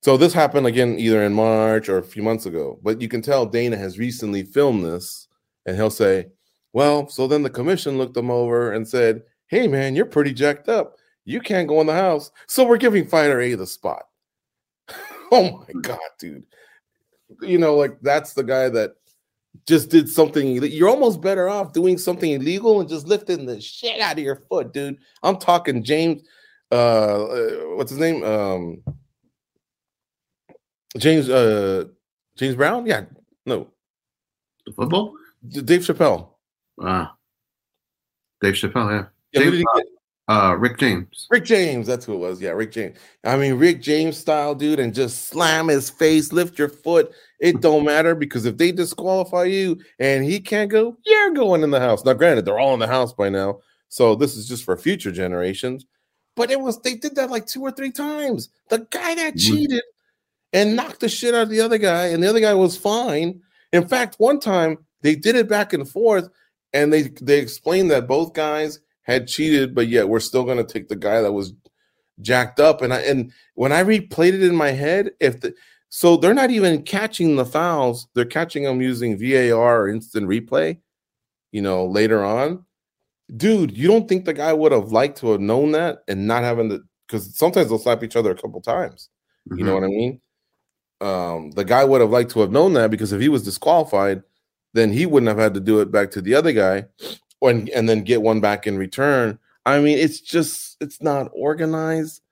[0.02, 2.80] So this happened again either in March or a few months ago.
[2.82, 5.28] But you can tell Dana has recently filmed this,
[5.66, 6.28] and he'll say,
[6.72, 10.68] "Well, so then the commission looked him over and said, "Hey, man, you're pretty jacked
[10.68, 10.96] up.
[11.24, 12.30] You can't go in the house.
[12.48, 14.08] So we're giving fighter A the spot."
[15.32, 15.80] oh my hmm.
[15.82, 16.46] god, dude!
[17.42, 18.96] You know, like that's the guy that
[19.66, 20.62] just did something.
[20.64, 24.36] You're almost better off doing something illegal and just lifting the shit out of your
[24.36, 24.98] foot, dude.
[25.22, 26.22] I'm talking James.
[26.70, 28.24] Uh, uh what's his name?
[28.24, 28.82] Um
[30.96, 31.84] James uh
[32.36, 32.86] James Brown?
[32.86, 33.04] Yeah,
[33.46, 33.68] no.
[34.66, 35.14] The football?
[35.48, 36.28] Dave Chappelle.
[36.76, 37.10] Wow.
[38.40, 39.40] Dave Chappelle, yeah.
[39.40, 39.64] yeah James,
[40.28, 41.26] uh, uh, Rick James.
[41.30, 42.40] Rick James, that's who it was.
[42.40, 42.96] Yeah, Rick James.
[43.24, 47.12] I mean, Rick James style, dude, and just slam his face, lift your foot.
[47.42, 51.72] It don't matter because if they disqualify you and he can't go, you're going in
[51.72, 52.04] the house.
[52.04, 55.10] Now, granted, they're all in the house by now, so this is just for future
[55.10, 55.84] generations.
[56.36, 58.48] But it was they did that like two or three times.
[58.68, 59.54] The guy that mm-hmm.
[59.54, 59.82] cheated
[60.52, 63.42] and knocked the shit out of the other guy, and the other guy was fine.
[63.72, 66.28] In fact, one time they did it back and forth,
[66.72, 70.72] and they they explained that both guys had cheated, but yet we're still going to
[70.72, 71.54] take the guy that was
[72.20, 72.82] jacked up.
[72.82, 75.54] And I and when I replayed it in my head, if the
[75.94, 80.78] so they're not even catching the fouls, they're catching them using VAR or instant replay.
[81.50, 82.64] You know, later on,
[83.36, 86.44] dude, you don't think the guy would have liked to have known that and not
[86.44, 89.10] having to because sometimes they'll slap each other a couple times.
[89.50, 89.58] Mm-hmm.
[89.58, 89.82] You know mm-hmm.
[89.82, 90.20] what I mean?
[91.02, 94.22] um, the guy would have liked to have known that because if he was disqualified,
[94.72, 96.86] then he wouldn't have had to do it back to the other guy,
[97.40, 99.38] or and then get one back in return.
[99.66, 102.22] I mean, it's just it's not organized.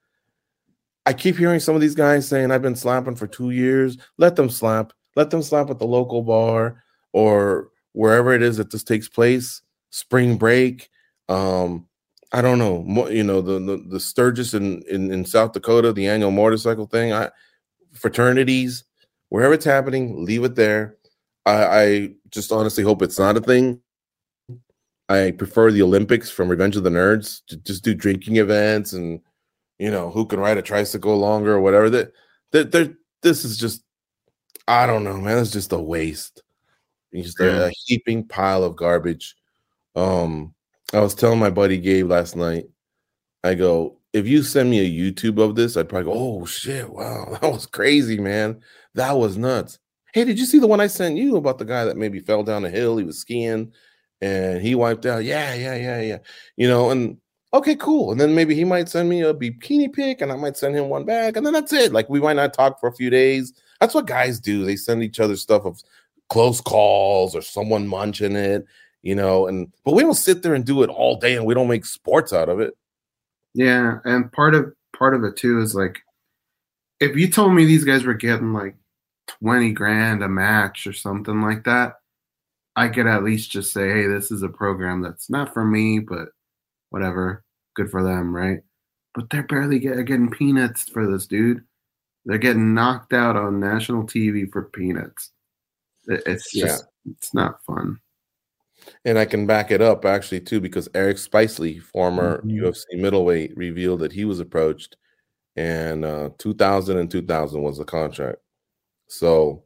[1.07, 3.96] I keep hearing some of these guys saying, "I've been slapping for two years.
[4.18, 4.92] Let them slap.
[5.16, 6.82] Let them slap at the local bar
[7.12, 9.62] or wherever it is that this takes place.
[9.90, 10.88] Spring break.
[11.28, 11.86] Um,
[12.32, 13.09] I don't know.
[13.09, 17.12] You know the the, the Sturgis in, in in South Dakota, the annual motorcycle thing.
[17.12, 17.30] I
[17.92, 18.84] fraternities,
[19.30, 20.96] wherever it's happening, leave it there.
[21.46, 23.80] I, I just honestly hope it's not a thing.
[25.09, 29.20] I prefer the Olympics from Revenge of the Nerds to just do drinking events and
[29.80, 31.88] you know who can ride a tricycle longer or whatever.
[31.88, 32.12] That
[32.52, 33.82] that this is just
[34.68, 35.38] I don't know, man.
[35.38, 36.42] It's just a waste.
[37.12, 39.34] It's just a, a heaping pile of garbage.
[39.96, 40.54] Um,
[40.92, 42.66] I was telling my buddy Gabe last night.
[43.42, 46.88] I go, if you send me a YouTube of this, I'd probably go, "Oh shit,
[46.88, 48.60] wow, that was crazy, man.
[48.94, 49.78] That was nuts."
[50.12, 52.42] Hey, did you see the one I sent you about the guy that maybe fell
[52.42, 52.98] down a hill?
[52.98, 53.72] He was skiing
[54.20, 55.24] and he wiped out.
[55.24, 56.18] Yeah, yeah, yeah, yeah.
[56.56, 57.16] You know, and
[57.53, 58.12] okay, cool.
[58.12, 60.88] And then maybe he might send me a bikini pic, and I might send him
[60.88, 61.92] one back, and then that's it.
[61.92, 63.53] Like we might not talk for a few days.
[63.80, 64.64] That's what guys do.
[64.64, 65.82] They send each other stuff of
[66.28, 68.66] close calls or someone munching it,
[69.03, 69.46] you know.
[69.46, 71.86] And but we don't sit there and do it all day, and we don't make
[71.86, 72.76] sports out of it.
[73.55, 76.01] Yeah, and part of part of it too is like
[77.01, 78.76] if you told me these guys were getting like
[79.42, 81.94] 20 grand a match or something like that,
[82.76, 85.98] I could at least just say, hey, this is a program that's not for me,
[85.98, 86.28] but
[86.91, 87.45] whatever.
[87.74, 88.61] Good for them, right?
[89.14, 91.62] But they're barely get, getting peanuts for this, dude.
[92.24, 95.30] They're getting knocked out on national TV for peanuts.
[96.07, 97.12] It's just, yeah.
[97.12, 97.99] it's not fun
[99.05, 102.64] and I can back it up actually too because Eric Spicely, former mm-hmm.
[102.64, 104.97] UFC middleweight, revealed that he was approached,
[105.57, 108.38] and uh, 2000 and 2000 was the contract.
[109.09, 109.64] So,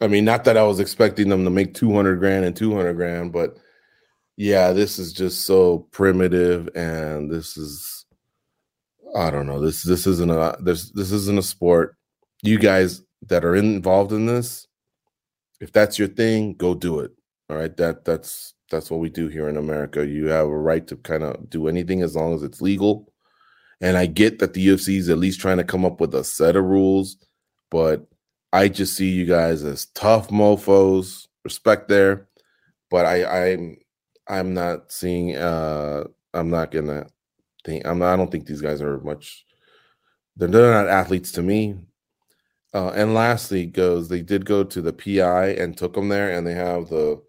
[0.00, 3.32] I mean, not that I was expecting them to make 200 grand and 200 grand,
[3.32, 3.58] but
[4.36, 8.06] yeah, this is just so primitive, and this is,
[9.16, 11.96] I don't know, this this isn't a this this isn't a sport.
[12.42, 14.66] You guys that are involved in this,
[15.60, 17.12] if that's your thing, go do it.
[17.48, 20.06] All right, that that's that's what we do here in America.
[20.06, 23.12] You have a right to kind of do anything as long as it's legal.
[23.80, 26.24] And I get that the UFC is at least trying to come up with a
[26.24, 27.16] set of rules,
[27.70, 28.06] but
[28.52, 31.28] I just see you guys as tough mofo's.
[31.44, 32.26] Respect there,
[32.90, 33.76] but I I'm
[34.28, 35.36] I'm not seeing.
[35.36, 37.06] uh I'm not gonna
[37.64, 37.86] think.
[37.86, 38.12] I'm not.
[38.12, 39.44] I don't think these guys are much.
[40.36, 41.76] They're, they're not athletes to me.
[42.74, 46.46] Uh, and lastly, Goze they did go to the PI and took them there, and
[46.46, 47.22] they have the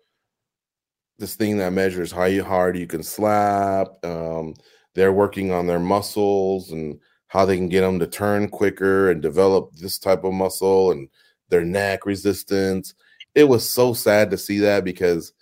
[1.20, 3.88] this thing that measures how you hard you can slap.
[4.04, 4.56] Um,
[4.96, 9.22] they're working on their muscles and how they can get them to turn quicker and
[9.22, 11.10] develop this type of muscle and
[11.50, 12.94] their neck resistance.
[13.34, 15.34] It was so sad to see that because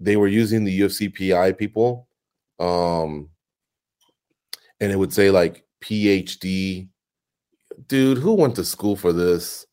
[0.00, 2.08] they were using the UFC PI people.
[2.58, 3.30] Um,
[4.80, 6.88] and it would say like PhD.
[7.88, 9.66] Dude, who went to school for this?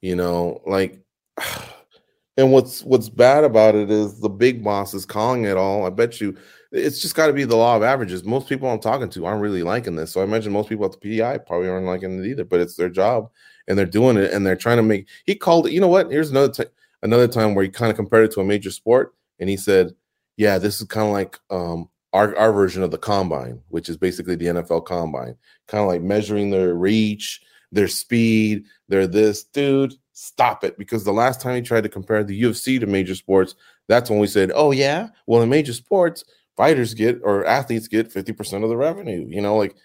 [0.00, 1.00] You know, like
[2.36, 5.86] and what's what's bad about it is the big boss is calling it all.
[5.86, 6.36] I bet you
[6.70, 8.24] it's just got to be the law of averages.
[8.24, 10.12] Most people I'm talking to aren't really liking this.
[10.12, 12.76] So I imagine most people at the PI probably aren't liking it either, but it's
[12.76, 13.30] their job
[13.66, 16.10] and they're doing it and they're trying to make he called it, you know what?
[16.10, 16.70] Here's another t-
[17.02, 19.94] another time where he kind of compared it to a major sport and he said,
[20.36, 23.96] "Yeah, this is kind of like um our, our version of the combine, which is
[23.96, 25.36] basically the NFL combine,
[25.66, 27.40] kind of like measuring their reach,
[27.72, 29.94] their speed, their this, dude.
[30.12, 30.78] Stop it.
[30.78, 33.54] Because the last time he tried to compare the UFC to major sports,
[33.88, 36.24] that's when we said, oh, yeah, well, in major sports,
[36.56, 39.26] fighters get or athletes get 50% of the revenue.
[39.28, 39.76] You know, like,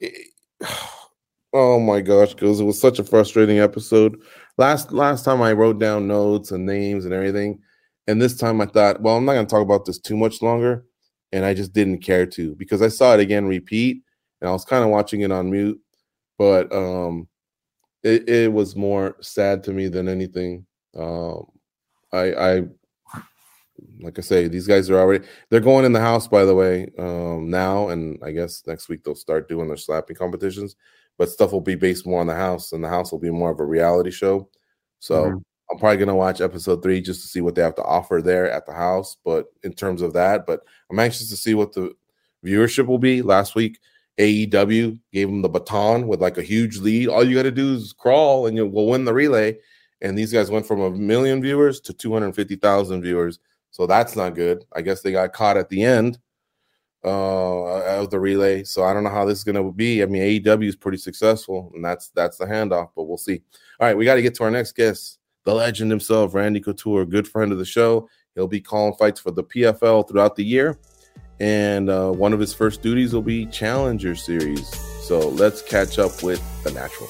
[0.00, 0.28] it,
[1.52, 4.20] oh my gosh, because it was such a frustrating episode.
[4.58, 7.60] Last last time I wrote down notes and names and everything.
[8.06, 10.42] And this time I thought, well, I'm not going to talk about this too much
[10.42, 10.84] longer
[11.32, 14.02] and I just didn't care to because I saw it again repeat
[14.40, 15.80] and I was kind of watching it on mute,
[16.38, 17.28] but um
[18.02, 20.66] it, it was more sad to me than anything.
[20.96, 21.46] Um
[22.12, 22.62] I I
[24.00, 26.88] like I say, these guys are already they're going in the house by the way,
[26.98, 30.76] um now and I guess next week they'll start doing their slapping competitions,
[31.18, 33.50] but stuff will be based more on the house and the house will be more
[33.50, 34.48] of a reality show.
[34.98, 35.38] So mm-hmm.
[35.70, 38.50] I'm probably gonna watch episode three just to see what they have to offer there
[38.50, 39.16] at the house.
[39.24, 40.60] But in terms of that, but
[40.90, 41.94] I'm anxious to see what the
[42.44, 43.22] viewership will be.
[43.22, 43.78] Last week,
[44.18, 47.08] AEW gave them the baton with like a huge lead.
[47.08, 49.56] All you got to do is crawl and you will win the relay.
[50.02, 53.38] And these guys went from a million viewers to 250,000 viewers.
[53.70, 54.64] So that's not good.
[54.74, 56.18] I guess they got caught at the end
[57.04, 58.64] uh, of the relay.
[58.64, 60.02] So I don't know how this is going to be.
[60.02, 62.90] I mean, AEW is pretty successful, and that's that's the handoff.
[62.96, 63.42] But we'll see.
[63.78, 65.19] All right, we got to get to our next guest
[65.50, 68.08] the legend himself, Randy Couture, good friend of the show.
[68.34, 70.78] He'll be calling fights for the PFL throughout the year.
[71.40, 74.68] And uh, one of his first duties will be Challenger Series.
[75.02, 77.08] So let's catch up with the natural.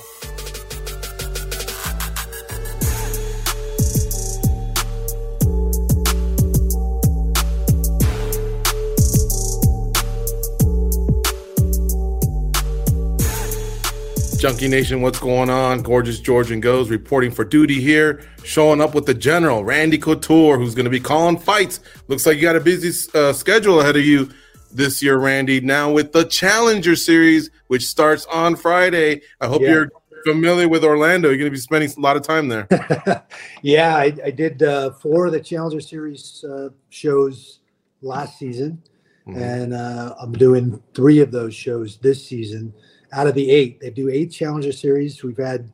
[14.40, 15.82] Junkie Nation, what's going on?
[15.82, 20.74] Gorgeous Georgian Goze reporting for duty here, showing up with the general, Randy Couture, who's
[20.74, 21.80] going to be calling fights.
[22.08, 24.30] Looks like you got a busy uh, schedule ahead of you
[24.72, 25.60] this year, Randy.
[25.60, 29.20] Now with the Challenger Series, which starts on Friday.
[29.42, 29.72] I hope yeah.
[29.72, 29.92] you're
[30.24, 31.28] familiar with Orlando.
[31.28, 32.66] You're going to be spending a lot of time there.
[33.62, 37.58] yeah, I, I did uh, four of the Challenger Series uh, shows
[38.00, 38.82] last season,
[39.28, 39.38] mm-hmm.
[39.38, 42.72] and uh, I'm doing three of those shows this season
[43.12, 43.80] out of the eight.
[43.80, 45.22] They do eight Challenger Series.
[45.22, 45.70] We've had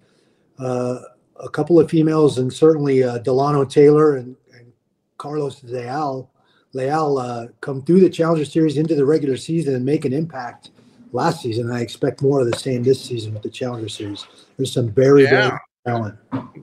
[0.58, 0.98] uh,
[1.38, 4.72] a couple of females, and certainly uh, Dilano Taylor and, and
[5.18, 6.30] Carlos Leal,
[6.72, 10.70] Leal uh, come through the Challenger Series into the regular season and make an impact
[11.12, 11.70] last season.
[11.70, 14.26] I expect more of the same this season with the Challenger Series.
[14.56, 15.30] There's some very, yeah.
[15.30, 16.18] very talent.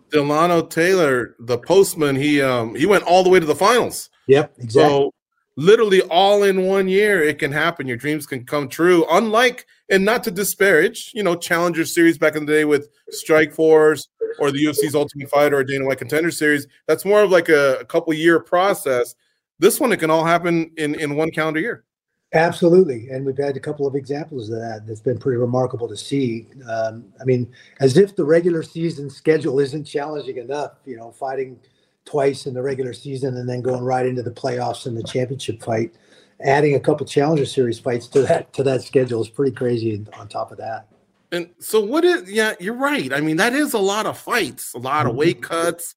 [0.10, 4.10] Dilano Taylor, the postman, he um he went all the way to the finals.
[4.28, 4.90] Yep, exactly.
[4.90, 5.14] So
[5.56, 10.04] literally all in one year it can happen your dreams can come true unlike and
[10.04, 14.08] not to disparage you know challenger series back in the day with Strikeforce
[14.40, 17.78] or the ufc's ultimate fighter or dana white contender series that's more of like a,
[17.80, 19.16] a couple year process.
[19.60, 21.86] This one it can all happen in in one calendar year.
[22.34, 25.96] Absolutely and we've had a couple of examples of that that's been pretty remarkable to
[25.96, 26.48] see.
[26.68, 31.60] Um, i mean as if the regular season schedule isn't challenging enough you know fighting
[32.06, 35.62] twice in the regular season and then going right into the playoffs and the championship
[35.64, 35.94] fight.
[36.42, 40.06] Adding a couple Challenger Series fights to that to that schedule is pretty crazy.
[40.14, 40.88] On top of that,
[41.32, 42.32] and so what is?
[42.32, 43.14] Yeah, you're right.
[43.14, 45.54] I mean, that is a lot of fights, a lot of weight mm-hmm.
[45.54, 45.96] cuts.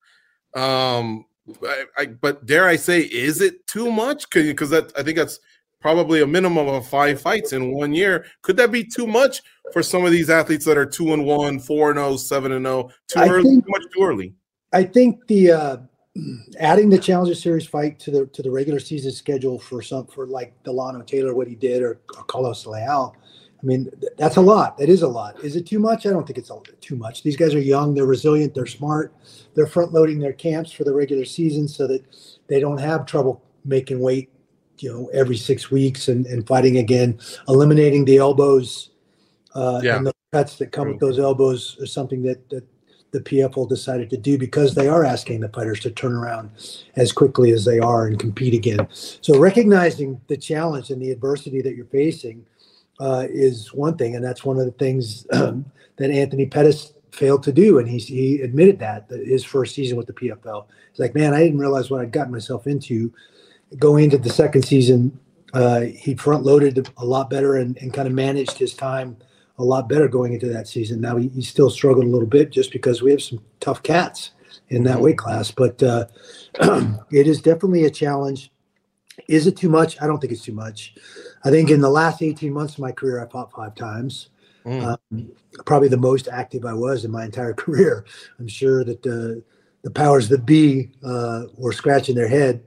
[0.54, 1.26] Um,
[1.62, 4.28] I, I, but dare I say, is it too much?
[4.30, 5.40] Because that I think that's
[5.80, 8.26] probably a minimum of five fights in one year.
[8.42, 11.58] Could that be too much for some of these athletes that are two and one,
[11.58, 14.34] four and oh, seven and oh, too I early, think, too much too early?
[14.72, 15.76] I think the uh,
[16.58, 20.26] adding the Challenger Series fight to the to the regular season schedule for some for
[20.26, 23.16] like Dilano Taylor, what he did, or, or Carlos Leal.
[23.62, 24.76] I mean, that's a lot.
[24.78, 25.42] That is a lot.
[25.42, 26.06] Is it too much?
[26.06, 26.50] I don't think it's
[26.80, 27.22] too much.
[27.22, 27.94] These guys are young.
[27.94, 28.54] They're resilient.
[28.54, 29.14] They're smart.
[29.54, 32.04] They're front loading their camps for the regular season so that
[32.48, 34.30] they don't have trouble making weight,
[34.78, 37.18] you know, every six weeks and, and fighting again.
[37.48, 38.90] Eliminating the elbows
[39.54, 39.96] uh, yeah.
[39.96, 42.64] and the cuts that come with those elbows is something that, that
[43.16, 46.50] the PFL decided to do because they are asking the fighters to turn around
[46.96, 48.86] as quickly as they are and compete again.
[48.90, 52.44] So recognizing the challenge and the adversity that you're facing
[53.00, 55.64] uh, is one thing, and that's one of the things um,
[55.96, 59.96] that Anthony Pettis failed to do, and he he admitted that, that his first season
[59.96, 60.66] with the PFL.
[60.90, 63.12] He's like, man, I didn't realize what I'd gotten myself into.
[63.78, 65.18] Going into the second season,
[65.54, 69.16] uh, he front loaded a lot better and, and kind of managed his time
[69.58, 71.00] a lot better going into that season.
[71.00, 74.32] Now he, he still struggled a little bit just because we have some tough cats
[74.68, 76.06] in that weight class, but uh,
[77.10, 78.50] it is definitely a challenge.
[79.28, 80.00] Is it too much?
[80.00, 80.94] I don't think it's too much.
[81.44, 84.28] I think in the last 18 months of my career, I fought five times.
[84.64, 84.98] Mm.
[85.12, 85.32] Um,
[85.64, 88.04] probably the most active I was in my entire career.
[88.38, 89.42] I'm sure that the
[89.82, 92.64] the powers that be uh, were scratching their head.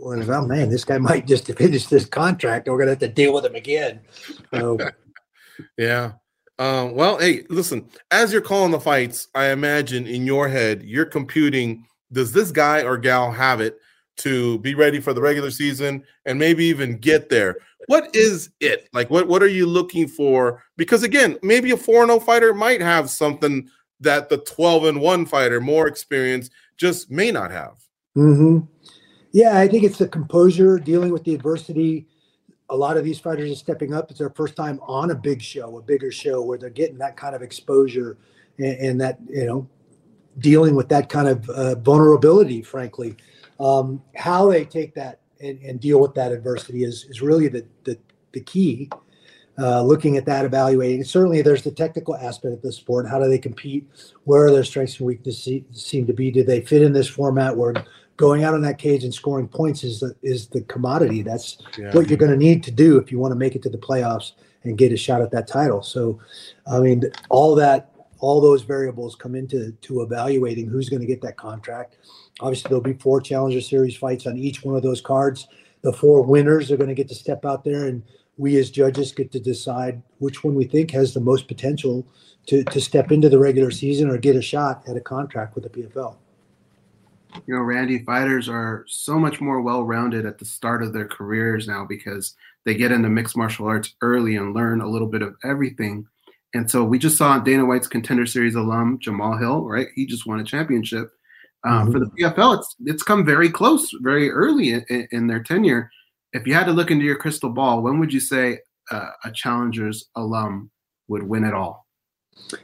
[0.00, 2.68] Was, oh man, this guy might just finish this contract.
[2.68, 4.00] We're gonna have to deal with him again.
[4.52, 4.78] So,
[5.78, 6.12] yeah.
[6.58, 7.88] Um, well, hey, listen.
[8.10, 12.82] As you're calling the fights, I imagine in your head you're computing: Does this guy
[12.82, 13.78] or gal have it
[14.18, 17.56] to be ready for the regular season and maybe even get there?
[17.86, 22.22] what is it like what what are you looking for because again maybe a 4-0
[22.22, 23.68] fighter might have something
[24.00, 27.74] that the 12 and 1 fighter more experience just may not have
[28.16, 28.58] mm-hmm.
[29.32, 32.06] yeah i think it's the composure dealing with the adversity
[32.70, 35.40] a lot of these fighters are stepping up it's their first time on a big
[35.40, 38.16] show a bigger show where they're getting that kind of exposure
[38.58, 39.68] and, and that you know
[40.38, 43.16] dealing with that kind of uh, vulnerability frankly
[43.58, 47.64] um, how they take that and, and deal with that adversity is is really the
[47.84, 47.98] the,
[48.32, 48.90] the key.
[49.58, 51.02] Uh, looking at that, evaluating.
[51.02, 53.08] Certainly, there's the technical aspect of the sport.
[53.08, 53.88] How do they compete?
[54.24, 56.30] Where are their strengths and weaknesses seem to be?
[56.30, 57.72] Do they fit in this format where
[58.16, 61.22] going out on that cage and scoring points is the, is the commodity?
[61.22, 61.92] That's yeah.
[61.92, 63.78] what you're going to need to do if you want to make it to the
[63.78, 64.32] playoffs
[64.64, 65.82] and get a shot at that title.
[65.82, 66.20] So,
[66.70, 71.20] I mean, all that, all those variables come into to evaluating who's going to get
[71.22, 71.96] that contract
[72.40, 75.48] Obviously, there'll be four Challenger Series fights on each one of those cards.
[75.82, 78.02] The four winners are going to get to step out there, and
[78.36, 82.06] we as judges get to decide which one we think has the most potential
[82.46, 85.64] to, to step into the regular season or get a shot at a contract with
[85.64, 86.16] the PFL.
[87.46, 91.06] You know, Randy, fighters are so much more well rounded at the start of their
[91.06, 92.34] careers now because
[92.64, 96.06] they get into mixed martial arts early and learn a little bit of everything.
[96.54, 99.88] And so we just saw Dana White's contender series alum, Jamahal Hill, right?
[99.94, 101.10] He just won a championship.
[101.64, 102.40] Um, for the mm-hmm.
[102.40, 105.90] PFL, it's it's come very close, very early in, in, their tenure.
[106.32, 108.60] If you had to look into your crystal ball, when would you say
[108.90, 110.70] uh, a Challengers alum
[111.08, 111.86] would win it all?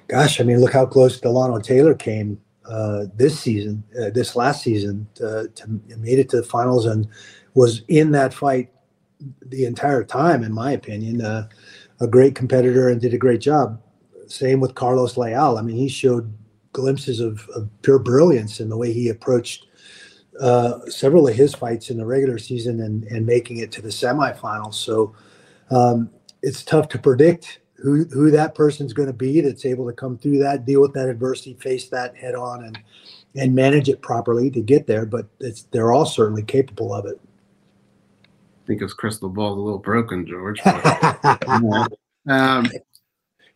[0.08, 4.62] Gosh, I mean, look how close Dilano Taylor came uh, this season, uh, this last
[4.62, 7.08] season, to, to, made it to the finals and
[7.54, 8.70] was in that fight
[9.46, 11.20] the entire time, in my opinion.
[11.20, 11.48] Uh,
[12.00, 13.80] a great competitor and did a great job.
[14.26, 15.56] Same with Carlos Leal.
[15.56, 16.32] I mean, he showed
[16.72, 19.66] glimpses of, of pure brilliance in the way he approached
[20.40, 23.90] uh, several of his fights in the regular season and, and making it to the
[23.90, 24.74] semifinals.
[24.74, 25.14] So
[25.70, 26.10] um,
[26.42, 30.16] it's tough to predict who, who that person's going to be that's able to come
[30.16, 32.78] through that, deal with that adversity, face that head on, and
[33.34, 35.04] and manage it properly to get there.
[35.04, 37.20] But it's they're all certainly capable of it.
[38.24, 40.60] I think his crystal ball's a little broken, George.
[42.28, 42.70] um,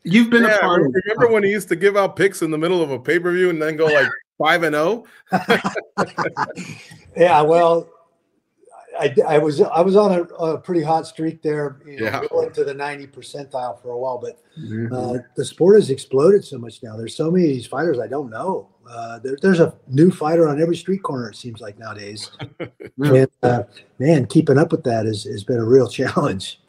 [0.09, 0.83] You've been yeah, a part.
[0.83, 3.33] Remember when he used to give out picks in the middle of a pay per
[3.33, 4.09] view and then go like
[4.39, 5.05] five and zero?
[5.33, 5.59] Oh?
[7.17, 7.89] yeah, well,
[8.99, 12.23] I, I was I was on a, a pretty hot streak there, you know, yeah.
[12.31, 14.19] going to the ninety percentile for a while.
[14.19, 14.93] But mm-hmm.
[14.93, 16.97] uh, the sport has exploded so much now.
[16.97, 18.69] There's so many of these fighters I don't know.
[18.89, 21.29] Uh, there, there's a new fighter on every street corner.
[21.29, 22.31] It seems like nowadays.
[22.99, 23.65] and, uh,
[23.99, 26.61] man, keeping up with that has, has been a real challenge.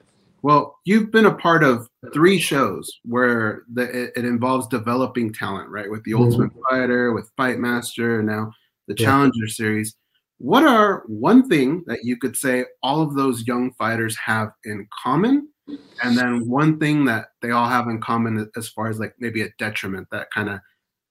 [0.42, 5.70] Well, you've been a part of three shows where the, it, it, involves developing talent,
[5.70, 5.90] right?
[5.90, 6.24] With the mm-hmm.
[6.24, 8.52] Ultimate Fighter, with Fight Master, and now
[8.88, 9.06] the yeah.
[9.06, 9.96] Challenger Series.
[10.40, 14.88] What are one thing that you could say all of those young fighters have in
[15.04, 15.50] common,
[16.04, 19.42] and then one thing that they all have in common as far as like maybe
[19.42, 20.60] a detriment that kind of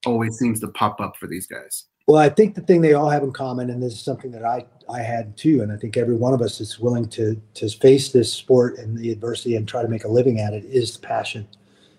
[0.06, 1.86] always seems to pop up for these guys?
[2.06, 4.44] Well, I think the thing they all have in common, and this is something that
[4.44, 7.68] I I had too, and I think every one of us is willing to to
[7.68, 10.96] face this sport and the adversity and try to make a living at it, is
[10.96, 11.48] passion.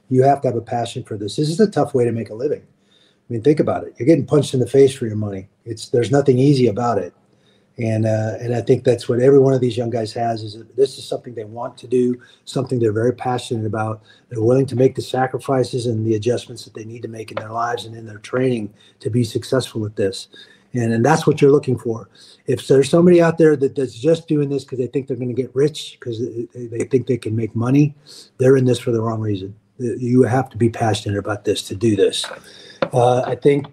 [0.08, 1.36] You have to have a passion for this.
[1.36, 2.64] This is a tough way to make a living.
[3.30, 3.94] I mean, think about it.
[3.98, 5.50] You're getting punched in the face for your money.
[5.66, 7.14] It's there's nothing easy about it
[7.78, 10.64] and uh, and I think that's what every one of these young guys has is
[10.76, 14.02] this is something they want to do, something they're very passionate about.
[14.30, 17.38] They're willing to make the sacrifices and the adjustments that they need to make in
[17.38, 20.28] their lives and in their training to be successful at this.
[20.74, 22.10] And, and that's what you're looking for.
[22.48, 25.34] If there's somebody out there that, that's just doing this because they think they're going
[25.34, 27.96] to get rich, because they, they think they can make money,
[28.38, 29.56] they're in this for the wrong reason.
[29.78, 32.26] You have to be passionate about this to do this.
[32.82, 33.68] Uh, I think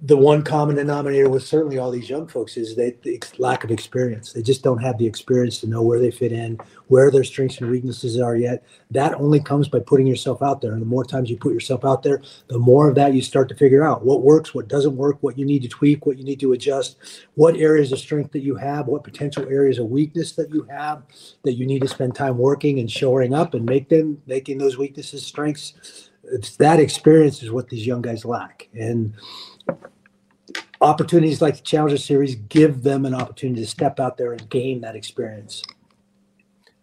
[0.00, 3.70] the one common denominator with certainly all these young folks is that the lack of
[3.70, 4.32] experience.
[4.32, 7.60] They just don't have the experience to know where they fit in, where their strengths
[7.60, 8.64] and weaknesses are yet.
[8.90, 10.72] That only comes by putting yourself out there.
[10.72, 13.50] And the more times you put yourself out there, the more of that you start
[13.50, 16.24] to figure out what works, what doesn't work, what you need to tweak, what you
[16.24, 16.96] need to adjust,
[17.34, 21.02] what areas of strength that you have, what potential areas of weakness that you have
[21.44, 24.78] that you need to spend time working and shoring up and make them making those
[24.78, 26.10] weaknesses strengths.
[26.32, 28.68] It's that experience is what these young guys lack.
[28.74, 29.14] And
[30.80, 34.80] opportunities like the Challenger Series give them an opportunity to step out there and gain
[34.82, 35.62] that experience.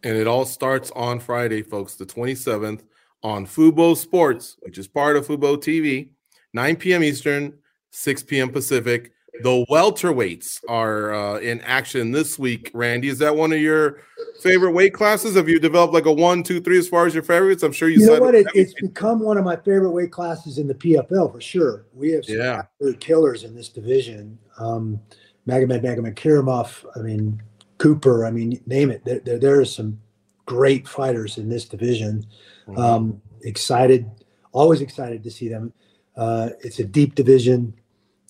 [0.03, 2.81] And it all starts on Friday, folks, the 27th
[3.23, 6.09] on Fubo Sports, which is part of Fubo TV,
[6.53, 7.03] 9 p.m.
[7.03, 7.53] Eastern,
[7.91, 8.49] 6 p.m.
[8.49, 9.11] Pacific.
[9.41, 12.69] The welterweights are uh, in action this week.
[12.73, 14.01] Randy, is that one of your
[14.41, 15.35] favorite weight classes?
[15.35, 17.63] Have you developed like a one, two, three as far as your favorites?
[17.63, 17.99] I'm sure you.
[17.99, 18.35] You know what?
[18.35, 21.87] It, it's become one of my favorite weight classes in the PFL for sure.
[21.93, 22.63] We have some yeah.
[22.99, 24.37] killers in this division.
[24.59, 24.99] Um,
[25.47, 26.85] Magomed Magomedkerimov.
[26.95, 27.41] I mean
[27.79, 28.25] Cooper.
[28.25, 29.03] I mean name it.
[29.03, 29.99] There, there, there are some
[30.45, 32.25] great fighters in this division.
[32.67, 32.79] Mm-hmm.
[32.79, 34.09] Um, excited,
[34.51, 35.73] always excited to see them.
[36.15, 37.73] Uh, it's a deep division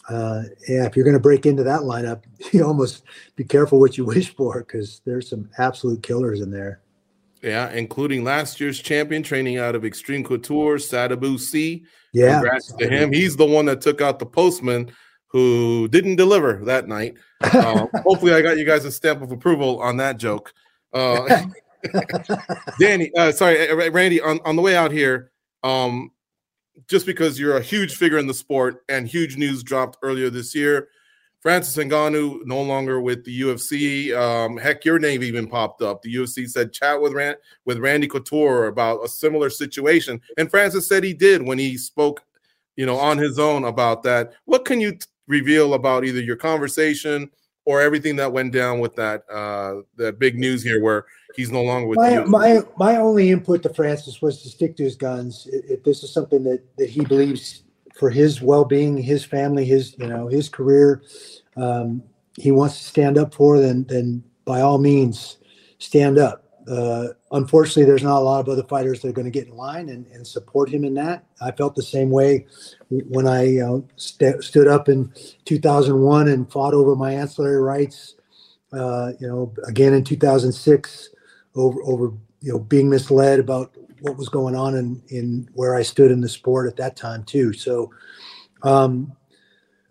[0.09, 3.03] uh, yeah, if you're going to break into that lineup, you almost
[3.35, 6.81] be careful what you wish for because there's some absolute killers in there.
[7.41, 11.85] Yeah, including last year's champion training out of Extreme Couture, Sadibou Sy.
[12.13, 13.11] Yeah, congrats to him.
[13.11, 14.91] He's the one that took out the postman
[15.27, 17.15] who didn't deliver that night.
[17.43, 20.53] Uh, hopefully, I got you guys a stamp of approval on that joke.
[20.93, 21.43] Uh,
[22.79, 25.29] Danny, uh, sorry, Randy, on, on the way out here,
[25.61, 26.11] um,
[26.87, 30.55] just because you're a huge figure in the sport and huge news dropped earlier this
[30.55, 30.89] year.
[31.43, 34.15] Francis Ngannou no longer with the UFC.
[34.17, 36.01] Um, heck, your name even popped up.
[36.01, 40.87] The UFC said chat with Rand with Randy Couture about a similar situation, and Francis
[40.87, 42.23] said he did when he spoke,
[42.77, 44.31] you know, on his own about that.
[44.45, 47.29] What can you t- reveal about either your conversation
[47.65, 51.05] or everything that went down with that uh, that big news here, where
[51.35, 52.25] he's no longer with my, you.
[52.25, 55.47] My my only input to Francis was to stick to his guns.
[55.51, 57.63] If this is something that that he believes
[57.95, 61.03] for his well being, his family, his you know his career,
[61.57, 62.03] um,
[62.37, 65.37] he wants to stand up for, then then by all means
[65.79, 66.41] stand up.
[66.65, 69.55] Uh, unfortunately, there's not a lot of other fighters that are going to get in
[69.55, 71.25] line and, and support him in that.
[71.41, 72.47] I felt the same way
[72.87, 73.57] when I
[73.97, 75.11] st- stood up in
[75.43, 78.15] 2001 and fought over my ancillary rights.
[78.71, 81.09] Uh, you know, again in 2006
[81.55, 85.81] over over you know being misled about what was going on in in where I
[85.81, 87.53] stood in the sport at that time too.
[87.53, 87.91] So
[88.63, 89.13] um,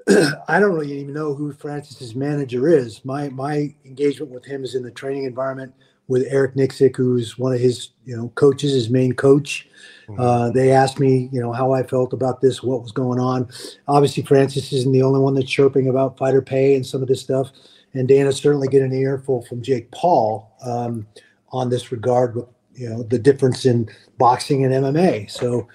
[0.49, 3.05] I don't really even know who Francis's manager is.
[3.05, 5.75] My my engagement with him is in the training environment
[6.09, 9.69] with Eric Nicksick, who's one of his you know coaches, his main coach.
[10.09, 10.21] Mm-hmm.
[10.21, 13.49] Uh, they asked me, you know, how I felt about this, what was going on.
[13.89, 17.21] Obviously, Francis isn't the only one that's chirping about fighter pay and some of this
[17.21, 17.51] stuff.
[17.95, 20.51] And Dana certainly getting an earful from Jake Paul.
[20.65, 21.07] Um,
[21.53, 23.89] on this regard with you know the difference in
[24.19, 25.31] boxing and MMA.
[25.31, 25.69] So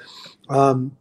[0.50, 0.96] um,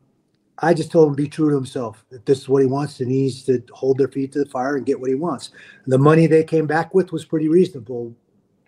[0.58, 2.04] I just told him to be true to himself.
[2.10, 4.50] If this is what he wants, then he needs to hold their feet to the
[4.50, 5.50] fire and get what he wants.
[5.86, 8.14] The money they came back with was pretty reasonable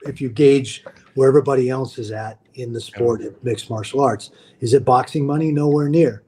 [0.03, 0.85] if you gauge
[1.15, 4.31] where everybody else is at in the sport of mixed martial arts.
[4.61, 5.51] Is it boxing money?
[5.51, 6.23] Nowhere near.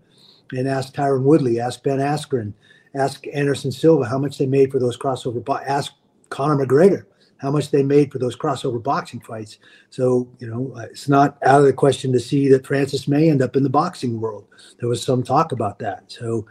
[0.52, 2.52] And ask Tyron Woodley, ask Ben Askren,
[2.94, 5.44] ask Anderson Silva how much they made for those crossover.
[5.66, 5.92] Ask
[6.30, 7.04] Conor McGregor
[7.40, 9.58] how much they made for those crossover boxing fights.
[9.88, 13.30] So, you know, uh, it's not out of the question to see that Francis may
[13.30, 14.46] end up in the boxing world.
[14.78, 16.04] There was some talk about that.
[16.08, 16.46] So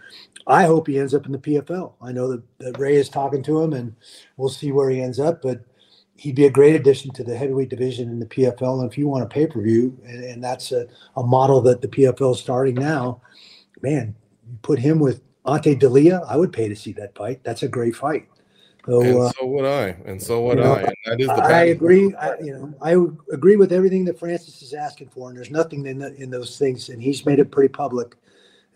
[0.48, 1.94] I hope he ends up in the PFL.
[2.02, 3.96] I know that, that Ray is talking to him and
[4.38, 5.62] we'll see where he ends up, but
[6.16, 8.82] he'd be a great addition to the heavyweight division in the PFL.
[8.82, 11.82] And if you want a pay per view, and, and, that's a, a model that
[11.82, 13.22] the PFL is starting now,
[13.84, 14.16] man,
[14.64, 17.44] put him with Ante Delija, I would pay to see that fight.
[17.44, 18.28] That's a great fight.
[18.86, 20.82] So, and uh, so would I, and so would know, I.
[20.82, 22.14] And that is the I agree.
[22.16, 22.96] I, you know, I
[23.34, 26.58] agree with everything that Francis is asking for, and there's nothing in the, in those
[26.58, 28.16] things, and he's made it pretty public.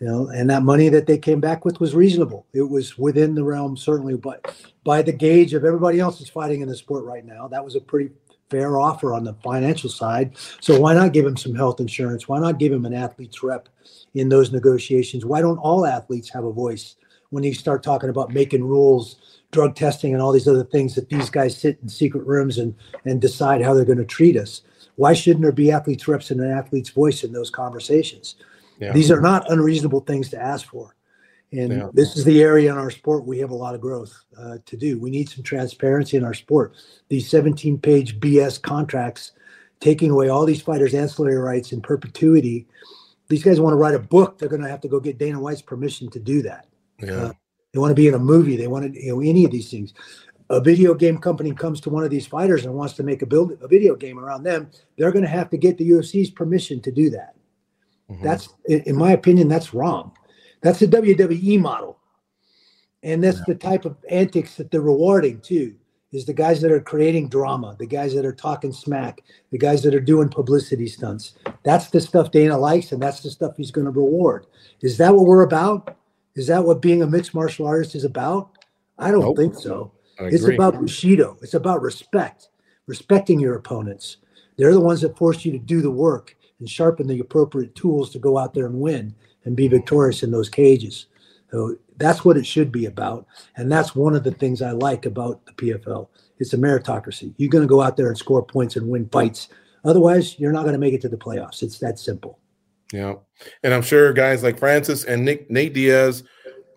[0.00, 2.46] You know, and that money that they came back with was reasonable.
[2.52, 6.60] It was within the realm, certainly, but by the gauge of everybody else that's fighting
[6.60, 8.10] in the sport right now, that was a pretty
[8.50, 10.36] fair offer on the financial side.
[10.60, 12.28] So why not give him some health insurance?
[12.28, 13.68] Why not give him an athlete's rep
[14.14, 15.24] in those negotiations?
[15.24, 16.96] Why don't all athletes have a voice
[17.30, 19.33] when you start talking about making rules?
[19.54, 22.74] Drug testing and all these other things that these guys sit in secret rooms and
[23.04, 24.62] and decide how they're going to treat us.
[24.96, 28.36] Why shouldn't there be athletes reps and an athlete's voice in those conversations?
[28.80, 28.92] Yeah.
[28.92, 30.96] These are not unreasonable things to ask for.
[31.52, 31.88] And yeah.
[31.92, 34.76] this is the area in our sport we have a lot of growth uh, to
[34.76, 34.98] do.
[34.98, 36.74] We need some transparency in our sport.
[37.08, 39.32] These 17 page BS contracts
[39.78, 42.66] taking away all these fighters' ancillary rights in perpetuity.
[43.28, 44.38] These guys want to write a book.
[44.38, 46.66] They're going to have to go get Dana White's permission to do that.
[47.00, 47.12] Yeah.
[47.12, 47.32] Uh,
[47.74, 48.56] They want to be in a movie.
[48.56, 49.92] They want to, you know, any of these things.
[50.48, 53.26] A video game company comes to one of these fighters and wants to make a
[53.26, 54.70] build a video game around them.
[54.96, 57.34] They're going to have to get the UFC's permission to do that.
[58.08, 58.22] Mm-hmm.
[58.22, 60.12] That's, in my opinion, that's wrong.
[60.60, 61.98] That's the WWE model,
[63.02, 63.44] and that's yeah.
[63.48, 65.74] the type of antics that they're rewarding too
[66.10, 69.20] is the guys that are creating drama, the guys that are talking smack,
[69.50, 71.34] the guys that are doing publicity stunts.
[71.64, 74.46] That's the stuff Dana likes, and that's the stuff he's going to reward.
[74.80, 75.96] Is that what we're about?
[76.34, 78.50] Is that what being a mixed martial artist is about?
[78.98, 79.36] I don't nope.
[79.36, 79.92] think so.
[80.18, 81.36] It's about Bushido.
[81.42, 82.48] It's about respect,
[82.86, 84.18] respecting your opponents.
[84.56, 88.10] They're the ones that force you to do the work and sharpen the appropriate tools
[88.10, 89.14] to go out there and win
[89.44, 91.06] and be victorious in those cages.
[91.50, 93.26] So that's what it should be about.
[93.56, 96.08] And that's one of the things I like about the PFL.
[96.38, 97.34] It's a meritocracy.
[97.36, 99.48] You're going to go out there and score points and win fights.
[99.84, 101.62] Otherwise, you're not going to make it to the playoffs.
[101.62, 102.38] It's that simple.
[102.94, 103.14] Yeah.
[103.62, 106.22] And I'm sure guys like Francis and Nick Nate Diaz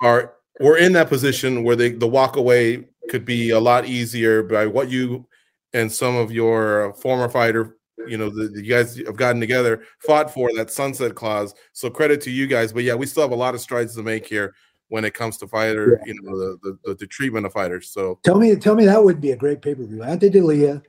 [0.01, 4.41] are we're in that position where they the walk away could be a lot easier
[4.41, 5.27] by what you
[5.73, 9.83] and some of your former fighter you know the, the, you guys have gotten together
[9.99, 13.31] fought for that sunset clause so credit to you guys but yeah we still have
[13.31, 14.53] a lot of strides to make here
[14.89, 16.13] when it comes to fighter, yeah.
[16.13, 17.89] you know, the, the, the treatment of fighters.
[17.89, 20.03] So tell me, tell me that would be a great pay per view.
[20.03, 20.81] Ante Delija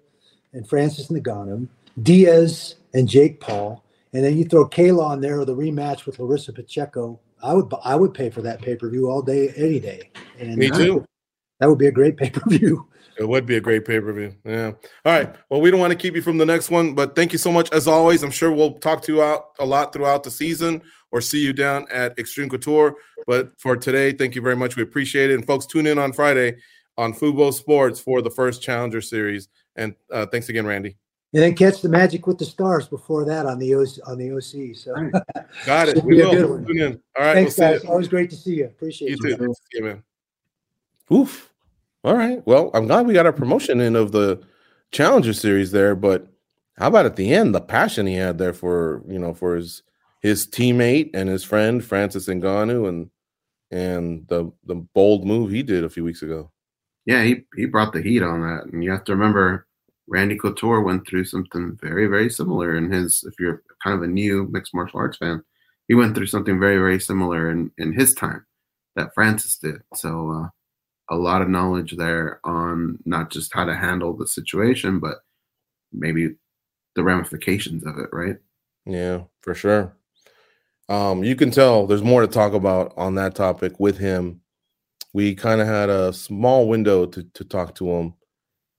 [0.53, 1.69] and Francis Ngannou,
[2.03, 6.19] Diaz and Jake Paul, and then you throw Kayla on there or the rematch with
[6.19, 7.21] Larissa Pacheco.
[7.43, 10.11] I would I would pay for that pay per view all day, any day.
[10.39, 11.05] And me too.
[11.61, 12.89] that would be a great pay per view.
[13.19, 14.35] It would be a great pay per view.
[14.45, 14.73] Yeah.
[15.05, 15.35] All right.
[15.51, 17.51] Well, we don't want to keep you from the next one, but thank you so
[17.51, 18.23] much as always.
[18.23, 21.53] I'm sure we'll talk to you out a lot throughout the season or see you
[21.53, 22.95] down at Extreme Couture.
[23.27, 24.77] But for today, thank you very much.
[24.77, 25.35] We appreciate it.
[25.35, 26.57] And folks, tune in on Friday
[26.97, 29.49] on Fubo Sports for the first Challenger Series.
[29.75, 30.97] And uh, thanks again, Randy.
[31.35, 34.33] And then catch the magic with the stars before that on the OC, on the
[34.33, 34.75] OC.
[34.75, 34.95] So
[35.67, 36.03] got it.
[36.05, 36.65] we will.
[36.65, 37.01] Tune in.
[37.19, 37.35] All right.
[37.35, 37.85] Thanks, we'll guys.
[37.85, 38.65] Always great to see you.
[38.65, 39.17] Appreciate you.
[39.23, 39.55] You too.
[39.55, 40.03] See you, man.
[41.13, 41.53] Oof.
[42.03, 42.45] All right.
[42.47, 44.43] Well, I'm glad we got our promotion in of the
[44.91, 46.29] Challenger Series there, but
[46.79, 49.83] how about at the end the passion he had there for you know for his
[50.21, 53.11] his teammate and his friend Francis Ngannou and
[53.71, 56.51] and the the bold move he did a few weeks ago.
[57.05, 59.67] Yeah, he he brought the heat on that, and you have to remember
[60.09, 63.25] Randy Couture went through something very very similar in his.
[63.27, 65.43] If you're kind of a new mixed martial arts fan,
[65.87, 68.47] he went through something very very similar in in his time
[68.97, 69.83] that Francis did.
[69.95, 70.49] So uh,
[71.15, 75.19] a lot of knowledge there on not just how to handle the situation, but
[75.93, 76.35] maybe
[76.95, 78.37] the ramifications of it, right?
[78.85, 79.95] Yeah, for sure.
[80.89, 84.41] Um, you can tell there's more to talk about on that topic with him.
[85.13, 88.15] We kind of had a small window to to talk to him,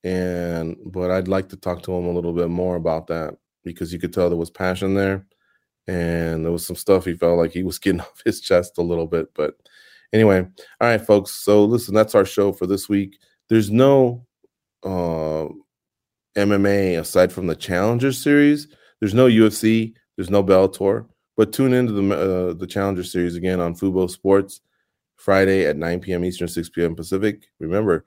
[0.04, 3.92] and but I'd like to talk to him a little bit more about that because
[3.92, 5.26] you could tell there was passion there,
[5.88, 8.84] and there was some stuff he felt like he was getting off his chest a
[8.84, 9.34] little bit.
[9.34, 9.56] But
[10.14, 11.32] anyway, all right, folks.
[11.32, 13.18] So listen, that's our show for this week.
[13.50, 14.26] There's no
[14.84, 15.48] uh,
[16.38, 18.68] MMA aside from the Challenger Series.
[19.00, 19.94] There's no UFC.
[20.16, 21.08] There's no Bellator.
[21.36, 24.62] But tune into the uh, the Challenger Series again on Fubo Sports
[25.16, 26.26] Friday at 9 p.m.
[26.26, 26.96] Eastern, 6 p.m.
[26.96, 27.46] Pacific.
[27.60, 28.06] Remember,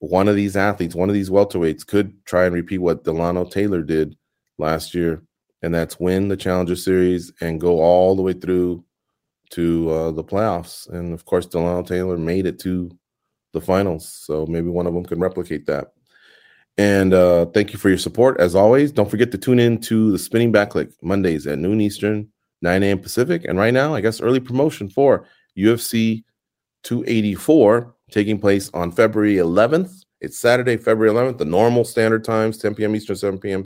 [0.00, 3.82] one of these athletes, one of these welterweights, could try and repeat what Dilano Taylor
[3.82, 4.16] did
[4.58, 5.22] last year,
[5.62, 8.84] and that's win the Challenger Series and go all the way through
[9.50, 10.88] to uh, the playoffs.
[10.88, 12.90] And of course, Dilano Taylor made it to
[13.52, 15.92] the finals, so maybe one of them can replicate that.
[16.76, 18.92] And uh, thank you for your support as always.
[18.92, 22.28] Don't forget to tune in to the Spinning Back Clique Mondays at noon Eastern,
[22.62, 23.00] 9 a.m.
[23.00, 23.44] Pacific.
[23.44, 25.26] And right now, I guess early promotion for
[25.56, 26.22] UFC
[26.84, 30.04] 284 taking place on February 11th.
[30.20, 32.96] It's Saturday, February 11th, the normal standard times, 10 p.m.
[32.96, 33.64] Eastern, 7 p.m.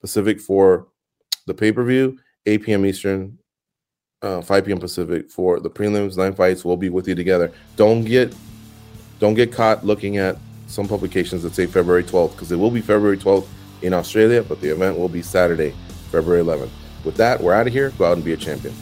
[0.00, 0.88] Pacific for
[1.46, 2.86] the pay per view, 8 p.m.
[2.86, 3.38] Eastern,
[4.22, 4.78] uh, 5 p.m.
[4.78, 6.16] Pacific for the prelims.
[6.16, 6.64] Nine fights.
[6.64, 7.52] We'll be with you together.
[7.76, 8.34] Don't get
[9.20, 10.36] don't get caught looking at
[10.66, 13.46] some publications that say February 12th because it will be February 12th
[13.82, 15.74] in Australia, but the event will be Saturday,
[16.10, 16.70] February 11th.
[17.04, 17.90] With that, we're out of here.
[17.90, 18.74] Go out and be a champion.